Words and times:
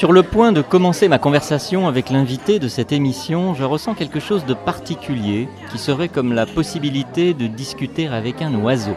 Sur 0.00 0.12
le 0.12 0.22
point 0.22 0.50
de 0.50 0.62
commencer 0.62 1.08
ma 1.08 1.18
conversation 1.18 1.86
avec 1.86 2.08
l'invité 2.08 2.58
de 2.58 2.68
cette 2.68 2.90
émission, 2.90 3.52
je 3.52 3.64
ressens 3.64 3.92
quelque 3.92 4.18
chose 4.18 4.46
de 4.46 4.54
particulier 4.54 5.46
qui 5.70 5.76
serait 5.76 6.08
comme 6.08 6.32
la 6.32 6.46
possibilité 6.46 7.34
de 7.34 7.46
discuter 7.46 8.08
avec 8.08 8.40
un 8.40 8.54
oiseau. 8.54 8.96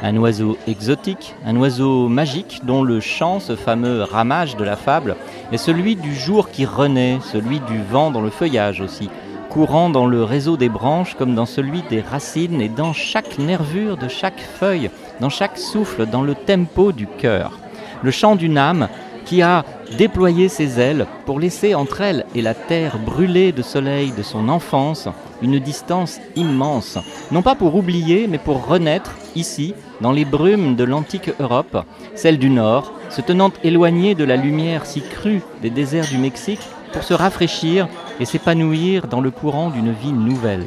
Un 0.00 0.16
oiseau 0.16 0.56
exotique, 0.68 1.34
un 1.44 1.56
oiseau 1.56 2.06
magique 2.06 2.60
dont 2.62 2.84
le 2.84 3.00
chant, 3.00 3.40
ce 3.40 3.56
fameux 3.56 4.04
ramage 4.04 4.56
de 4.56 4.62
la 4.62 4.76
fable, 4.76 5.16
est 5.50 5.56
celui 5.56 5.96
du 5.96 6.14
jour 6.14 6.48
qui 6.50 6.66
renaît, 6.66 7.18
celui 7.32 7.58
du 7.58 7.82
vent 7.82 8.12
dans 8.12 8.20
le 8.20 8.30
feuillage 8.30 8.80
aussi, 8.80 9.10
courant 9.50 9.90
dans 9.90 10.06
le 10.06 10.22
réseau 10.22 10.56
des 10.56 10.68
branches 10.68 11.16
comme 11.16 11.34
dans 11.34 11.46
celui 11.46 11.82
des 11.90 12.00
racines 12.00 12.60
et 12.60 12.68
dans 12.68 12.92
chaque 12.92 13.38
nervure 13.40 13.96
de 13.96 14.06
chaque 14.06 14.38
feuille, 14.38 14.90
dans 15.18 15.30
chaque 15.30 15.58
souffle, 15.58 16.06
dans 16.06 16.22
le 16.22 16.36
tempo 16.36 16.92
du 16.92 17.08
cœur. 17.08 17.58
Le 18.02 18.12
chant 18.12 18.36
d'une 18.36 18.56
âme 18.56 18.88
qui 19.24 19.42
a 19.42 19.64
déployé 19.96 20.48
ses 20.48 20.80
ailes 20.80 21.06
pour 21.26 21.40
laisser 21.40 21.74
entre 21.74 22.00
elle 22.00 22.26
et 22.34 22.42
la 22.42 22.54
terre 22.54 22.98
brûlée 22.98 23.52
de 23.52 23.62
soleil 23.62 24.12
de 24.12 24.22
son 24.22 24.48
enfance 24.48 25.08
une 25.42 25.58
distance 25.58 26.20
immense, 26.36 26.98
non 27.30 27.42
pas 27.42 27.54
pour 27.54 27.74
oublier, 27.74 28.26
mais 28.26 28.38
pour 28.38 28.66
renaître 28.66 29.16
ici, 29.36 29.74
dans 30.00 30.12
les 30.12 30.24
brumes 30.24 30.74
de 30.74 30.84
l'antique 30.84 31.30
Europe, 31.38 31.84
celle 32.14 32.38
du 32.38 32.50
Nord, 32.50 32.92
se 33.10 33.20
tenant 33.20 33.52
éloignée 33.62 34.14
de 34.14 34.24
la 34.24 34.36
lumière 34.36 34.86
si 34.86 35.02
crue 35.02 35.42
des 35.60 35.70
déserts 35.70 36.08
du 36.08 36.18
Mexique, 36.18 36.66
pour 36.92 37.02
se 37.02 37.14
rafraîchir 37.14 37.88
et 38.20 38.24
s'épanouir 38.24 39.08
dans 39.08 39.20
le 39.20 39.30
courant 39.30 39.68
d'une 39.68 39.92
vie 39.92 40.12
nouvelle. 40.12 40.66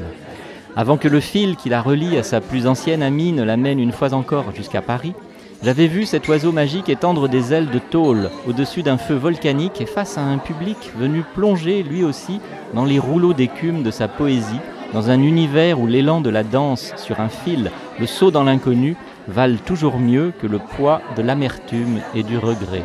Avant 0.76 0.98
que 0.98 1.08
le 1.08 1.22
fil 1.22 1.56
qui 1.56 1.70
la 1.70 1.82
relie 1.82 2.18
à 2.18 2.24
sa 2.24 2.42
plus 2.42 2.68
ancienne 2.68 3.02
amie 3.02 3.32
ne 3.32 3.44
l'amène 3.44 3.80
une 3.80 3.94
fois 3.94 4.14
encore 4.14 4.54
jusqu'à 4.54 4.82
Paris, 4.82 5.14
j'avais 5.64 5.88
vu 5.88 6.06
cet 6.06 6.28
oiseau 6.28 6.52
magique 6.52 6.90
étendre 6.90 7.28
des 7.28 7.54
ailes 7.54 7.70
de 7.70 7.80
tôle 7.80 8.30
au-dessus 8.48 8.84
d'un 8.84 8.98
feu 8.98 9.16
volcanique 9.16 9.82
et 9.82 9.86
face 9.86 10.18
à 10.18 10.22
un 10.22 10.38
public 10.38 10.78
venu 10.98 11.24
plonger 11.34 11.84
lui 11.84 12.04
aussi 12.04 12.40
dans 12.74 12.86
les 12.86 13.00
rouleaux 13.00 13.34
d'écume 13.34 13.84
de 13.84 13.92
sa 13.92 14.08
poésie, 14.08 14.60
dans 14.94 15.10
un 15.10 15.22
univers 15.22 15.80
où 15.80 15.88
l'élan 15.88 16.22
de 16.22 16.30
la 16.30 16.44
danse 16.44 16.94
sur 16.98 17.20
un 17.20 17.30
fil, 17.30 17.72
le 18.00 18.06
saut 18.06 18.32
dans 18.32 18.44
l'inconnu, 18.44 18.96
valent 19.28 19.58
toujours 19.66 19.98
mieux 19.98 20.32
que 20.40 20.48
le 20.48 20.60
poids 20.60 21.02
de 21.16 21.22
l'amertume 21.22 22.00
et 22.16 22.24
du 22.24 22.38
regret. 22.38 22.84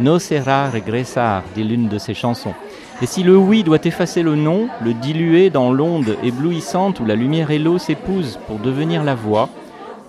No 0.00 0.18
sera 0.18 0.70
regresar, 0.70 1.42
dit 1.54 1.64
l'une 1.64 1.88
de 1.88 1.98
ses 1.98 2.14
chansons. 2.14 2.54
Et 3.02 3.06
si 3.06 3.22
le 3.22 3.36
oui 3.36 3.62
doit 3.62 3.84
effacer 3.84 4.22
le 4.22 4.34
non, 4.34 4.68
le 4.80 4.94
diluer 4.94 5.50
dans 5.50 5.72
l'onde 5.72 6.16
éblouissante 6.22 7.00
où 7.00 7.04
la 7.04 7.14
lumière 7.16 7.50
et 7.50 7.58
l'eau 7.58 7.78
s'épousent 7.78 8.38
pour 8.46 8.58
devenir 8.58 9.04
la 9.04 9.14
voix, 9.14 9.48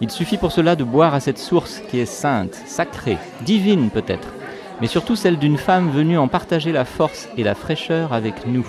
il 0.02 0.10
suffit 0.10 0.38
pour 0.38 0.52
cela 0.52 0.76
de 0.76 0.84
boire 0.84 1.14
à 1.14 1.20
cette 1.20 1.38
source 1.38 1.82
qui 1.90 2.00
est 2.00 2.06
sainte, 2.06 2.54
sacrée, 2.66 3.18
divine 3.42 3.90
peut-être, 3.90 4.30
mais 4.82 4.88
surtout 4.88 5.16
celle 5.16 5.38
d'une 5.38 5.58
femme 5.58 5.90
venue 5.90 6.18
en 6.18 6.28
partager 6.28 6.72
la 6.72 6.86
force 6.86 7.28
et 7.38 7.44
la 7.44 7.56
fraîcheur 7.56 8.14
avec 8.14 8.48
nous. 8.48 8.68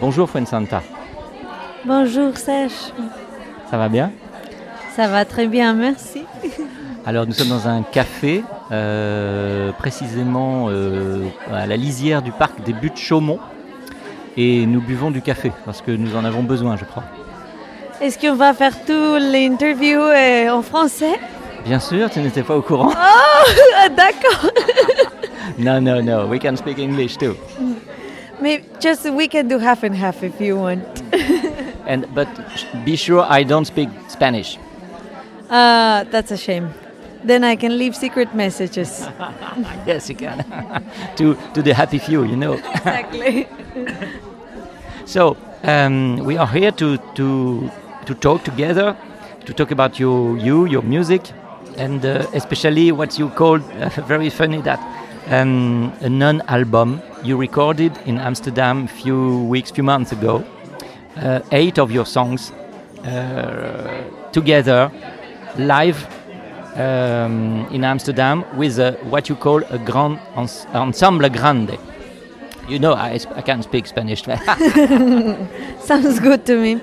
Bonjour 0.00 0.28
Fuensanta, 0.28 0.82
Bonjour 1.86 2.36
Serge, 2.38 2.92
ça 3.70 3.76
va 3.76 3.88
bien? 3.88 4.10
Ça 4.96 5.08
va 5.08 5.24
très 5.24 5.46
bien, 5.46 5.74
merci. 5.74 6.22
Alors 7.04 7.26
nous 7.26 7.32
sommes 7.32 7.48
dans 7.48 7.68
un 7.68 7.82
café, 7.82 8.42
euh, 8.72 9.72
précisément 9.72 10.68
euh, 10.70 11.26
à 11.52 11.66
la 11.66 11.76
lisière 11.76 12.22
du 12.22 12.32
parc 12.32 12.62
des 12.62 12.72
Buttes 12.72 12.96
Chaumont, 12.96 13.38
et 14.36 14.64
nous 14.64 14.80
buvons 14.80 15.10
du 15.10 15.20
café 15.20 15.52
parce 15.66 15.82
que 15.82 15.90
nous 15.90 16.16
en 16.16 16.24
avons 16.24 16.42
besoin, 16.42 16.76
je 16.76 16.84
crois. 16.84 17.04
Est-ce 18.04 18.18
qu'on 18.18 18.34
va 18.34 18.52
faire 18.52 18.84
tout 18.84 19.16
l'interview 19.18 19.98
euh, 19.98 20.50
en 20.50 20.60
français? 20.60 21.18
Bien 21.64 21.80
sûr, 21.80 22.10
tu 22.10 22.20
n'étais 22.20 22.42
pas 22.42 22.54
au 22.54 22.60
courant 22.60 22.92
Oh, 22.94 23.88
d'accord. 23.96 24.50
No, 25.58 25.80
no, 25.80 26.02
no, 26.02 26.26
we 26.26 26.38
can 26.38 26.54
speak 26.56 26.78
English 26.78 27.16
too. 27.16 27.34
Mais 28.42 28.60
just 28.78 29.08
we 29.10 29.26
can 29.26 29.44
do 29.44 29.58
half 29.58 29.84
and 29.84 29.94
half 29.94 30.22
if 30.22 30.38
you 30.38 30.56
want. 30.58 30.82
And 31.86 32.04
but 32.14 32.28
be 32.84 32.94
sure 32.96 33.24
I 33.30 33.42
don't 33.42 33.64
speak 33.64 33.88
Spanish. 34.08 34.58
Uh, 35.48 36.04
that's 36.10 36.30
a 36.30 36.36
shame. 36.36 36.74
Then 37.24 37.42
I 37.42 37.56
can 37.56 37.78
leave 37.78 37.94
secret 37.96 38.34
messages. 38.34 39.08
Yes, 39.86 40.10
you 40.10 40.16
can. 40.16 40.44
to 41.16 41.36
to 41.54 41.62
the 41.62 41.72
happy 41.72 41.98
few, 41.98 42.24
you 42.24 42.36
know. 42.36 42.54
exactly. 42.74 43.46
So 45.06 45.36
um, 45.62 46.18
we 46.24 46.36
are 46.36 46.48
here 46.48 46.72
to 46.72 46.98
to 47.14 47.70
to 48.04 48.14
talk 48.14 48.44
together, 48.44 48.96
to 49.46 49.52
talk 49.52 49.70
about 49.70 49.98
your 49.98 50.36
you, 50.38 50.66
your 50.66 50.82
music, 50.82 51.22
and 51.76 52.04
uh, 52.04 52.26
especially 52.32 52.92
what 52.92 53.18
you 53.18 53.28
called 53.30 53.62
uh, 53.72 53.88
very 54.06 54.30
funny 54.30 54.60
that 54.62 54.78
um, 55.28 55.92
a 56.00 56.08
non-album 56.08 57.00
you 57.22 57.36
recorded 57.36 57.92
in 58.06 58.18
Amsterdam 58.18 58.84
a 58.84 58.88
few 58.88 59.44
weeks, 59.44 59.70
few 59.70 59.84
months 59.84 60.12
ago. 60.12 60.44
Uh, 61.16 61.40
eight 61.52 61.78
of 61.78 61.90
your 61.90 62.06
songs 62.06 62.50
uh, 63.04 64.02
together, 64.32 64.90
live. 65.58 66.06
Um, 66.76 67.68
in 67.70 67.84
Amsterdam 67.84 68.44
with 68.56 68.80
a, 68.80 68.98
what 69.08 69.28
you 69.28 69.36
call 69.36 69.62
a 69.70 69.78
grand 69.78 70.18
ens- 70.36 70.66
ensemble 70.74 71.28
grande. 71.28 71.78
You 72.68 72.80
know, 72.80 72.94
I, 72.94 73.20
I 73.36 73.42
can 73.42 73.62
speak 73.62 73.86
Spanish. 73.86 74.22
Sounds 75.80 76.18
good 76.18 76.44
to 76.46 76.56
me. 76.56 76.80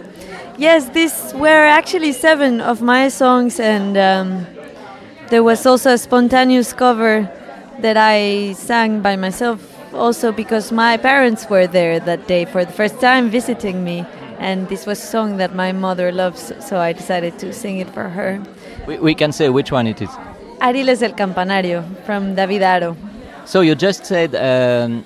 Yes, 0.62 0.90
these 0.90 1.34
were 1.34 1.66
actually 1.66 2.12
seven 2.12 2.62
of 2.62 2.84
my 2.84 3.10
songs, 3.10 3.60
and 3.60 3.98
um, 3.98 4.46
there 5.30 5.42
was 5.42 5.66
also 5.66 5.94
a 5.94 5.98
spontaneous 5.98 6.72
cover 6.72 7.28
that 7.80 7.98
I 7.98 8.54
sang 8.54 9.02
by 9.02 9.16
myself, 9.16 9.60
also 9.92 10.32
because 10.32 10.72
my 10.72 10.98
parents 10.98 11.50
were 11.50 11.66
there 11.66 12.00
that 12.02 12.28
day 12.28 12.46
for 12.46 12.64
the 12.64 12.72
first 12.72 13.02
time 13.02 13.32
visiting 13.32 13.84
me. 13.84 14.06
And 14.38 14.70
this 14.70 14.86
was 14.86 15.00
a 15.02 15.08
song 15.08 15.38
that 15.38 15.56
my 15.56 15.72
mother 15.72 16.12
loves, 16.12 16.54
so 16.60 16.78
I 16.78 16.94
decided 16.94 17.40
to 17.40 17.52
sing 17.54 17.80
it 17.80 17.90
for 17.90 18.08
her. 18.10 18.40
we, 18.86 19.00
we 19.00 19.16
can 19.16 19.32
say 19.32 19.50
which 19.50 19.72
one 19.72 19.88
it 19.88 20.00
is. 20.00 20.12
Aires 20.62 21.00
del 21.00 21.14
Campanario 21.14 21.84
from 22.06 22.36
David 22.36 22.62
Haro. 22.62 22.96
So 23.46 23.62
you 23.62 23.74
just 23.74 24.06
said 24.06 24.36
um, 24.36 25.04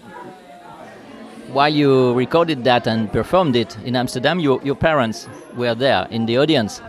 while 1.53 1.73
you 1.73 2.13
recorded 2.13 2.65
that 2.65 2.87
and 2.87 3.09
performed 3.09 3.55
it 3.55 3.77
in 3.85 3.95
Amsterdam, 3.95 4.41
your, 4.41 4.59
your 4.61 4.75
parents 4.75 5.29
were 5.55 5.75
there 5.75 6.07
in 6.09 6.25
the 6.25 6.37
audience. 6.37 6.81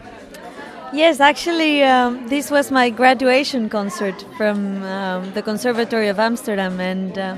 Yes, 0.93 1.21
actually, 1.21 1.82
um, 1.82 2.28
this 2.28 2.50
was 2.50 2.71
my 2.71 2.91
graduation 2.91 3.69
concert 3.69 4.25
from 4.37 4.82
um, 4.84 5.32
the 5.34 5.43
Conservatory 5.43 6.09
of 6.09 6.19
Amsterdam, 6.19 6.81
and 6.81 7.19
uh, 7.19 7.37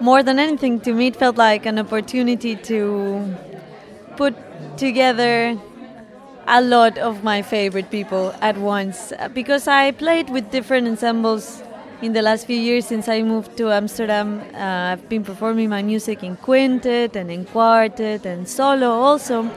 more 0.00 0.22
than 0.22 0.38
anything, 0.38 0.80
to 0.80 0.92
me, 0.92 1.08
it 1.08 1.16
felt 1.16 1.36
like 1.36 1.66
an 1.66 1.78
opportunity 1.78 2.56
to 2.56 3.34
put 4.16 4.34
together 4.76 5.58
a 6.46 6.60
lot 6.60 6.98
of 6.98 7.24
my 7.24 7.42
favorite 7.42 7.90
people 7.90 8.34
at 8.40 8.56
once 8.58 9.12
uh, 9.12 9.28
because 9.28 9.66
I 9.66 9.92
played 9.92 10.28
with 10.30 10.50
different 10.50 10.86
ensembles 10.86 11.62
in 12.02 12.12
the 12.12 12.22
last 12.22 12.46
few 12.46 12.58
years 12.58 12.86
since 12.86 13.08
I 13.08 13.22
moved 13.22 13.56
to 13.56 13.72
Amsterdam. 13.72 14.42
Uh, 14.52 14.92
I've 14.92 15.08
been 15.08 15.24
performing 15.24 15.70
my 15.70 15.82
music 15.82 16.22
in 16.22 16.36
quintet 16.36 17.16
and 17.16 17.30
in 17.30 17.44
quartet 17.46 18.26
and 18.26 18.48
solo 18.48 18.90
also. 18.90 19.50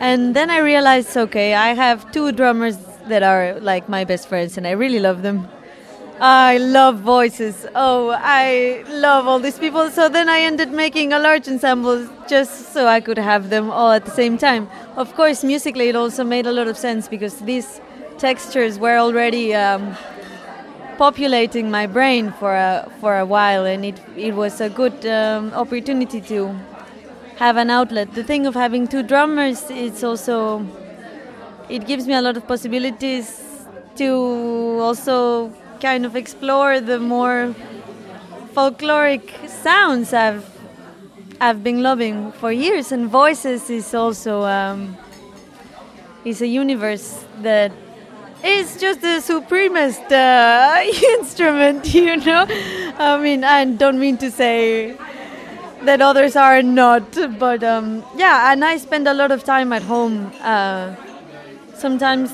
And 0.00 0.34
then 0.34 0.50
I 0.50 0.58
realized, 0.58 1.16
okay, 1.16 1.54
I 1.54 1.74
have 1.74 2.10
two 2.12 2.32
drummers 2.32 2.76
that 3.08 3.22
are 3.22 3.58
like 3.60 3.88
my 3.88 4.04
best 4.04 4.28
friends, 4.28 4.56
and 4.56 4.66
I 4.66 4.72
really 4.72 4.98
love 4.98 5.22
them. 5.22 5.48
I 6.20 6.58
love 6.58 7.00
voices. 7.00 7.66
Oh, 7.74 8.14
I 8.16 8.84
love 8.88 9.26
all 9.26 9.40
these 9.40 9.58
people. 9.58 9.90
So 9.90 10.08
then 10.08 10.28
I 10.28 10.40
ended 10.40 10.70
making 10.70 11.12
a 11.12 11.18
large 11.18 11.48
ensemble 11.48 12.08
just 12.28 12.72
so 12.72 12.86
I 12.86 13.00
could 13.00 13.18
have 13.18 13.50
them 13.50 13.70
all 13.70 13.90
at 13.90 14.04
the 14.04 14.12
same 14.12 14.38
time. 14.38 14.68
Of 14.96 15.14
course, 15.14 15.42
musically, 15.42 15.88
it 15.88 15.96
also 15.96 16.22
made 16.22 16.46
a 16.46 16.52
lot 16.52 16.68
of 16.68 16.76
sense 16.76 17.08
because 17.08 17.40
these 17.40 17.80
textures 18.18 18.78
were 18.78 18.98
already 18.98 19.52
um, 19.52 19.96
populating 20.96 21.70
my 21.70 21.86
brain 21.86 22.32
for 22.38 22.54
a, 22.54 22.88
for 23.00 23.18
a 23.18 23.26
while, 23.26 23.64
and 23.66 23.84
it, 23.84 24.00
it 24.16 24.34
was 24.34 24.60
a 24.60 24.68
good 24.68 25.04
um, 25.06 25.52
opportunity 25.54 26.20
to 26.20 26.54
have 27.36 27.56
an 27.56 27.70
outlet. 27.70 28.14
The 28.14 28.24
thing 28.24 28.46
of 28.46 28.54
having 28.54 28.86
two 28.86 29.02
drummers, 29.02 29.64
it's 29.70 30.02
also 30.04 30.66
it 31.68 31.86
gives 31.86 32.06
me 32.06 32.14
a 32.14 32.22
lot 32.22 32.36
of 32.36 32.46
possibilities 32.46 33.42
to 33.96 34.78
also 34.80 35.52
kind 35.80 36.04
of 36.04 36.16
explore 36.16 36.80
the 36.80 36.98
more 36.98 37.54
folkloric 38.54 39.48
sounds 39.48 40.12
I've 40.12 40.48
I've 41.40 41.64
been 41.64 41.82
loving 41.82 42.30
for 42.32 42.52
years, 42.52 42.92
and 42.92 43.08
voices 43.08 43.68
is 43.68 43.94
also 43.94 44.42
um, 44.44 44.96
is 46.24 46.40
a 46.40 46.46
universe 46.46 47.24
that 47.40 47.72
is 48.44 48.76
just 48.80 49.00
the 49.00 49.20
supremest 49.20 50.12
uh, 50.12 50.82
instrument, 51.18 51.92
you 51.94 52.16
know. 52.18 52.46
I 52.98 53.18
mean, 53.20 53.42
I 53.42 53.64
don't 53.64 53.98
mean 53.98 54.18
to 54.18 54.30
say 54.30 54.96
that 55.84 56.00
others 56.00 56.36
are 56.36 56.62
not, 56.62 57.04
but 57.38 57.62
um, 57.64 58.04
yeah, 58.16 58.52
and 58.52 58.64
I 58.64 58.76
spend 58.76 59.08
a 59.08 59.14
lot 59.14 59.30
of 59.32 59.44
time 59.44 59.72
at 59.72 59.82
home. 59.82 60.32
Uh, 60.40 60.94
sometimes 61.74 62.32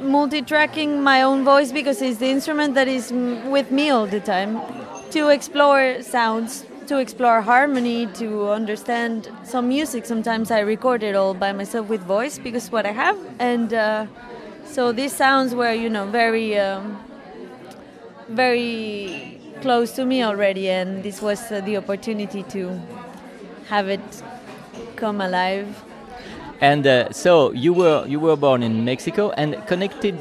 multi-tracking 0.00 1.02
my 1.02 1.22
own 1.22 1.44
voice 1.44 1.72
because 1.72 2.02
it's 2.02 2.18
the 2.18 2.28
instrument 2.28 2.74
that 2.74 2.88
is 2.88 3.12
with 3.12 3.70
me 3.70 3.90
all 3.90 4.06
the 4.06 4.20
time 4.20 4.60
to 5.10 5.28
explore 5.28 6.02
sounds 6.02 6.64
to 6.86 6.98
explore 6.98 7.40
harmony 7.40 8.06
to 8.06 8.48
understand 8.50 9.28
some 9.44 9.68
music 9.68 10.04
sometimes 10.04 10.50
i 10.50 10.58
record 10.58 11.02
it 11.02 11.14
all 11.14 11.34
by 11.34 11.52
myself 11.52 11.88
with 11.88 12.00
voice 12.02 12.38
because 12.38 12.70
what 12.72 12.84
i 12.84 12.90
have 12.90 13.16
and 13.38 13.72
uh, 13.72 14.06
so 14.64 14.90
these 14.92 15.12
sounds 15.12 15.54
were 15.54 15.72
you 15.72 15.88
know 15.88 16.06
very 16.06 16.58
um, 16.58 16.98
very 18.28 19.41
close 19.62 19.92
to 19.92 20.04
me 20.04 20.22
already 20.22 20.68
and 20.68 21.02
this 21.02 21.22
was 21.22 21.40
uh, 21.52 21.60
the 21.62 21.76
opportunity 21.76 22.42
to 22.44 22.80
have 23.68 23.88
it 23.88 24.22
come 24.96 25.20
alive 25.20 25.68
And 26.60 26.86
uh, 26.86 27.10
so 27.12 27.52
you 27.52 27.74
were 27.74 28.06
you 28.06 28.20
were 28.20 28.36
born 28.36 28.62
in 28.62 28.84
Mexico 28.84 29.30
and 29.32 29.56
connected 29.66 30.16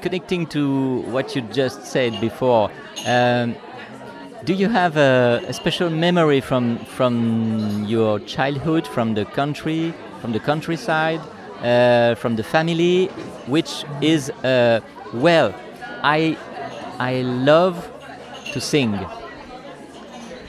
connecting 0.00 0.46
to 0.48 1.02
what 1.12 1.36
you 1.36 1.42
just 1.42 1.84
said 1.86 2.18
before. 2.20 2.70
Um, 3.06 3.54
do 4.44 4.54
you 4.54 4.68
have 4.70 4.96
a, 4.96 5.42
a 5.46 5.52
special 5.52 5.90
memory 5.90 6.40
from 6.40 6.78
from 6.96 7.84
your 7.86 8.20
childhood, 8.20 8.86
from 8.86 9.14
the 9.14 9.24
country, 9.26 9.92
from 10.20 10.32
the 10.32 10.40
countryside, 10.40 11.20
uh, 11.62 12.14
from 12.16 12.36
the 12.36 12.42
family, 12.42 13.08
which 13.46 13.84
is 14.00 14.30
uh, 14.30 14.80
well, 15.12 15.54
I 16.02 16.38
I 16.98 17.22
love 17.22 17.91
to 18.52 18.60
sing, 18.60 18.94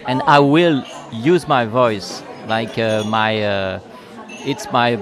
and 0.07 0.21
I 0.23 0.39
will 0.39 0.83
use 1.11 1.47
my 1.47 1.65
voice 1.65 2.23
like 2.47 2.77
uh, 2.77 3.03
my 3.05 3.43
uh, 3.43 3.79
it's 4.45 4.71
my 4.71 4.97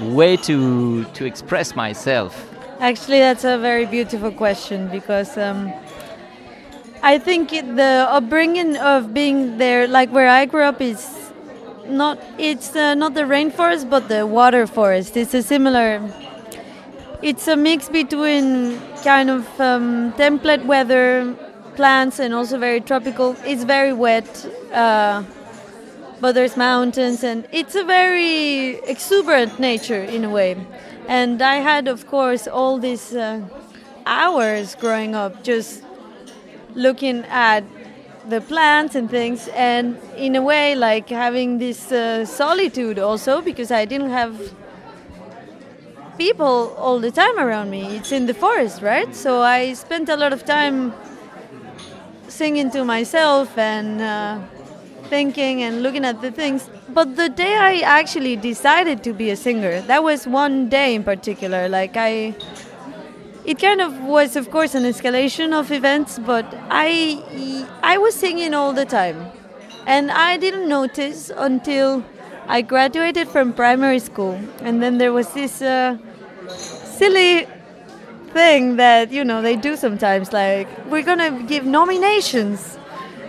way 0.00 0.36
to 0.36 1.04
to 1.04 1.24
express 1.24 1.74
myself. 1.74 2.48
Actually, 2.80 3.20
that's 3.20 3.44
a 3.44 3.58
very 3.58 3.86
beautiful 3.86 4.32
question 4.32 4.88
because 4.88 5.38
um, 5.38 5.72
I 7.02 7.18
think 7.18 7.52
it, 7.52 7.76
the 7.76 8.06
upbringing 8.08 8.76
of 8.76 9.14
being 9.14 9.58
there, 9.58 9.86
like 9.86 10.10
where 10.10 10.28
I 10.28 10.46
grew 10.46 10.62
up, 10.62 10.80
is 10.80 11.32
not 11.86 12.18
it's 12.38 12.74
uh, 12.74 12.94
not 12.94 13.14
the 13.14 13.22
rainforest 13.22 13.88
but 13.88 14.08
the 14.08 14.26
water 14.26 14.66
forest. 14.66 15.16
It's 15.16 15.34
a 15.34 15.42
similar. 15.42 16.00
It's 17.22 17.46
a 17.46 17.56
mix 17.56 17.88
between 17.88 18.80
kind 19.04 19.30
of 19.30 19.46
um, 19.60 20.12
template 20.14 20.64
weather 20.64 21.36
plants 21.76 22.18
and 22.18 22.34
also 22.34 22.58
very 22.58 22.80
tropical. 22.80 23.36
It's 23.44 23.64
very 23.64 23.92
wet. 23.92 24.46
Uh, 24.72 25.24
but 26.22 26.36
there's 26.36 26.56
mountains 26.56 27.24
and 27.24 27.48
it's 27.50 27.74
a 27.74 27.82
very 27.82 28.78
exuberant 28.88 29.58
nature 29.58 30.04
in 30.04 30.24
a 30.24 30.30
way 30.30 30.56
and 31.08 31.42
i 31.42 31.56
had 31.56 31.88
of 31.88 32.06
course 32.06 32.46
all 32.46 32.78
these 32.78 33.12
uh, 33.12 33.40
hours 34.06 34.76
growing 34.76 35.16
up 35.16 35.42
just 35.42 35.82
looking 36.76 37.24
at 37.24 37.64
the 38.28 38.40
plants 38.40 38.94
and 38.94 39.10
things 39.10 39.48
and 39.48 39.98
in 40.16 40.36
a 40.36 40.42
way 40.42 40.76
like 40.76 41.08
having 41.08 41.58
this 41.58 41.90
uh, 41.90 42.24
solitude 42.24 43.00
also 43.00 43.42
because 43.42 43.72
i 43.72 43.84
didn't 43.84 44.10
have 44.10 44.54
people 46.16 46.72
all 46.78 47.00
the 47.00 47.10
time 47.10 47.36
around 47.36 47.68
me 47.68 47.96
it's 47.96 48.12
in 48.12 48.26
the 48.26 48.34
forest 48.34 48.80
right 48.80 49.12
so 49.16 49.42
i 49.42 49.72
spent 49.72 50.08
a 50.08 50.16
lot 50.16 50.32
of 50.32 50.44
time 50.44 50.92
singing 52.42 52.72
to 52.72 52.84
myself 52.84 53.56
and 53.56 54.00
uh, 54.00 54.36
thinking 55.04 55.62
and 55.62 55.80
looking 55.80 56.04
at 56.04 56.20
the 56.20 56.32
things. 56.32 56.68
But 56.88 57.14
the 57.14 57.28
day 57.28 57.54
I 57.54 57.74
actually 57.98 58.34
decided 58.34 59.04
to 59.04 59.12
be 59.12 59.30
a 59.30 59.36
singer, 59.36 59.80
that 59.82 60.02
was 60.02 60.26
one 60.26 60.68
day 60.68 60.96
in 60.96 61.04
particular. 61.04 61.68
Like 61.68 61.94
I, 61.96 62.34
it 63.44 63.60
kind 63.60 63.80
of 63.80 63.92
was, 64.00 64.34
of 64.34 64.50
course, 64.50 64.74
an 64.74 64.82
escalation 64.82 65.52
of 65.52 65.70
events. 65.70 66.18
But 66.18 66.46
I, 66.68 67.22
I 67.80 67.98
was 67.98 68.16
singing 68.16 68.54
all 68.54 68.72
the 68.72 68.86
time, 68.86 69.18
and 69.86 70.10
I 70.10 70.36
didn't 70.36 70.68
notice 70.68 71.30
until 71.36 72.02
I 72.48 72.62
graduated 72.62 73.28
from 73.28 73.52
primary 73.52 74.00
school, 74.00 74.34
and 74.62 74.82
then 74.82 74.98
there 74.98 75.12
was 75.12 75.28
this 75.32 75.62
uh, 75.62 75.96
silly 76.48 77.46
thing 78.32 78.76
that 78.76 79.10
you 79.10 79.24
know 79.24 79.42
they 79.42 79.56
do 79.56 79.76
sometimes 79.76 80.32
like 80.32 80.68
we're 80.86 81.02
gonna 81.02 81.42
give 81.44 81.64
nominations 81.64 82.78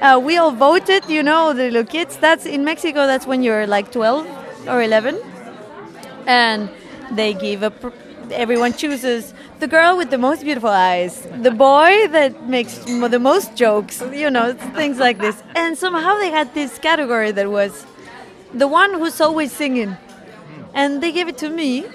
uh, 0.01 0.19
we 0.19 0.38
all 0.38 0.51
voted, 0.51 1.09
you 1.09 1.23
know, 1.23 1.53
the 1.53 1.63
little 1.71 1.85
kids. 1.85 2.17
That's 2.17 2.45
in 2.45 2.65
Mexico. 2.65 3.07
That's 3.07 3.25
when 3.25 3.41
you're 3.41 3.65
like 3.65 3.91
12 3.91 4.67
or 4.67 4.81
11, 4.81 5.17
and 6.27 6.69
they 7.11 7.33
give 7.33 7.63
a. 7.63 7.71
Everyone 8.31 8.73
chooses 8.73 9.33
the 9.59 9.67
girl 9.67 9.97
with 9.97 10.09
the 10.09 10.17
most 10.17 10.44
beautiful 10.44 10.69
eyes, 10.69 11.27
the 11.41 11.51
boy 11.51 12.07
that 12.09 12.50
makes 12.50 12.79
the 12.79 13.19
most 13.19 13.55
jokes, 13.55 14.01
you 14.11 14.29
know, 14.29 14.53
things 14.75 14.97
like 14.97 15.19
this. 15.19 15.41
And 15.55 15.77
somehow 15.77 16.17
they 16.17 16.29
had 16.29 16.53
this 16.53 16.79
category 16.79 17.31
that 17.31 17.50
was 17.50 17.85
the 18.53 18.67
one 18.67 18.94
who's 18.94 19.19
always 19.21 19.51
singing, 19.51 19.95
and 20.73 21.01
they 21.01 21.11
gave 21.11 21.27
it 21.27 21.38
to 21.39 21.50
me, 21.50 21.85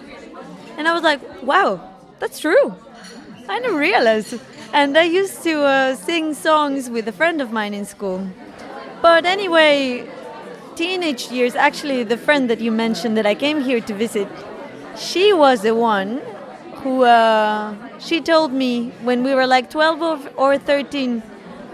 and 0.77 0.87
I 0.87 0.93
was 0.93 1.03
like, 1.03 1.21
wow, 1.43 1.81
that's 2.21 2.39
true. 2.41 2.75
I 3.49 3.61
didn't. 3.61 4.41
And 4.73 4.99
I 4.99 5.05
used 5.05 5.43
to 5.45 5.63
uh, 5.63 5.95
sing 5.95 6.35
songs 6.35 6.91
with 6.91 7.09
a 7.09 7.13
friend 7.13 7.41
of 7.41 7.51
mine 7.53 7.73
in 7.73 7.85
school. 7.85 8.27
But 9.01 9.25
anyway, 9.25 10.09
teenage 10.77 11.31
years, 11.31 11.55
actually, 11.55 12.05
the 12.05 12.19
friend 12.19 12.51
that 12.51 12.61
you 12.61 12.71
mentioned 12.71 13.17
that 13.17 13.27
I 13.27 13.35
came 13.35 13.63
here 13.63 13.81
to 13.81 13.95
visit, 13.95 14.29
she 14.97 15.33
was 15.33 15.63
the 15.63 15.75
one 15.75 16.21
who, 16.83 17.05
uh, 17.05 17.75
she 17.99 18.21
told 18.21 18.53
me 18.53 18.91
when 19.03 19.25
we 19.25 19.35
were 19.35 19.47
like 19.47 19.71
12 19.71 20.03
or, 20.03 20.19
or 20.37 20.59
13, 20.59 21.23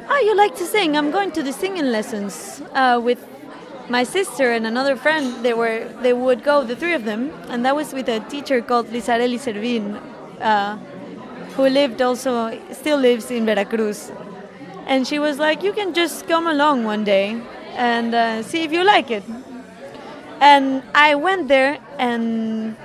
oh, 0.09 0.23
you 0.25 0.37
like 0.37 0.55
to 0.57 0.65
sing? 0.65 0.97
I'm 0.97 1.11
going 1.11 1.33
to 1.33 1.43
the 1.43 1.53
singing 1.53 1.87
lessons 1.87 2.63
uh, 2.75 3.01
with 3.03 3.27
my 3.89 4.05
sister 4.05 4.53
and 4.53 4.67
another 4.67 4.97
friend. 4.97 5.45
They 5.45 5.55
were 5.55 5.89
they 6.01 6.13
would 6.13 6.43
go, 6.43 6.65
the 6.65 6.77
three 6.77 6.95
of 6.95 7.05
them, 7.05 7.33
and 7.49 7.65
that 7.67 7.77
was 7.77 7.93
with 7.93 8.09
a 8.09 8.21
teacher 8.21 8.63
called 8.63 8.87
Lizarelli 8.89 9.39
Servin. 9.39 9.97
Uh, 10.41 10.79
who 11.57 11.69
lived 11.69 12.03
also 12.03 12.59
still 12.73 12.99
lives 12.99 13.31
in 13.31 13.47
Veracruz, 13.47 14.13
and 14.87 15.07
she 15.07 15.19
was 15.19 15.39
like, 15.39 15.63
"You 15.63 15.73
can 15.73 15.95
just 15.95 16.27
come 16.29 16.47
along 16.47 16.85
one 16.85 17.05
day 17.05 17.41
and 17.77 18.15
uh, 18.15 18.43
see 18.43 18.63
if 18.65 18.73
you 18.73 18.85
like 18.85 19.11
it." 19.11 19.25
And 20.41 20.83
I 20.95 21.15
went 21.15 21.49
there, 21.49 21.79
and 21.99 22.77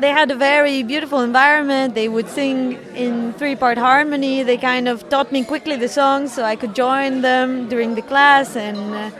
they 0.00 0.10
had 0.10 0.30
a 0.30 0.34
very 0.34 0.82
beautiful 0.82 1.20
environment. 1.20 1.94
They 1.94 2.08
would 2.08 2.28
sing 2.28 2.78
in 2.94 3.32
three-part 3.34 3.78
harmony. 3.78 4.42
They 4.42 4.56
kind 4.56 4.88
of 4.88 5.08
taught 5.08 5.32
me 5.32 5.44
quickly 5.44 5.76
the 5.76 5.88
songs, 5.88 6.32
so 6.34 6.44
I 6.44 6.56
could 6.56 6.74
join 6.74 7.22
them 7.22 7.68
during 7.68 7.94
the 7.94 8.02
class. 8.02 8.56
And 8.56 8.94
uh, 8.94 9.10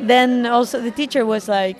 then 0.00 0.46
also 0.46 0.80
the 0.80 0.90
teacher 0.90 1.24
was 1.24 1.48
like, 1.48 1.78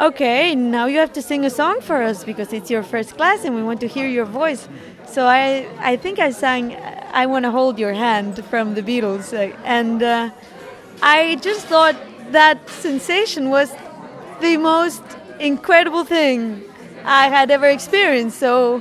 "Okay, 0.00 0.54
now 0.54 0.86
you 0.86 0.98
have 0.98 1.12
to 1.12 1.22
sing 1.22 1.44
a 1.44 1.50
song 1.50 1.80
for 1.80 2.02
us 2.02 2.24
because 2.24 2.52
it's 2.52 2.70
your 2.70 2.82
first 2.82 3.16
class, 3.16 3.44
and 3.44 3.54
we 3.54 3.62
want 3.62 3.80
to 3.80 3.88
hear 3.88 4.08
your 4.08 4.24
voice." 4.24 4.68
So 5.12 5.26
I, 5.26 5.68
I 5.78 5.96
think 5.96 6.18
I 6.18 6.30
sang 6.30 6.74
"I 7.12 7.26
Want 7.26 7.44
to 7.44 7.50
Hold 7.50 7.78
Your 7.78 7.92
Hand" 7.92 8.42
from 8.46 8.72
the 8.72 8.80
Beatles, 8.80 9.34
uh, 9.34 9.54
and 9.62 10.02
uh, 10.02 10.30
I 11.02 11.36
just 11.42 11.66
thought 11.66 11.96
that 12.30 12.66
sensation 12.70 13.50
was 13.50 13.70
the 14.40 14.56
most 14.56 15.02
incredible 15.38 16.04
thing 16.04 16.62
I 17.04 17.28
had 17.28 17.50
ever 17.50 17.66
experienced. 17.66 18.38
So 18.38 18.80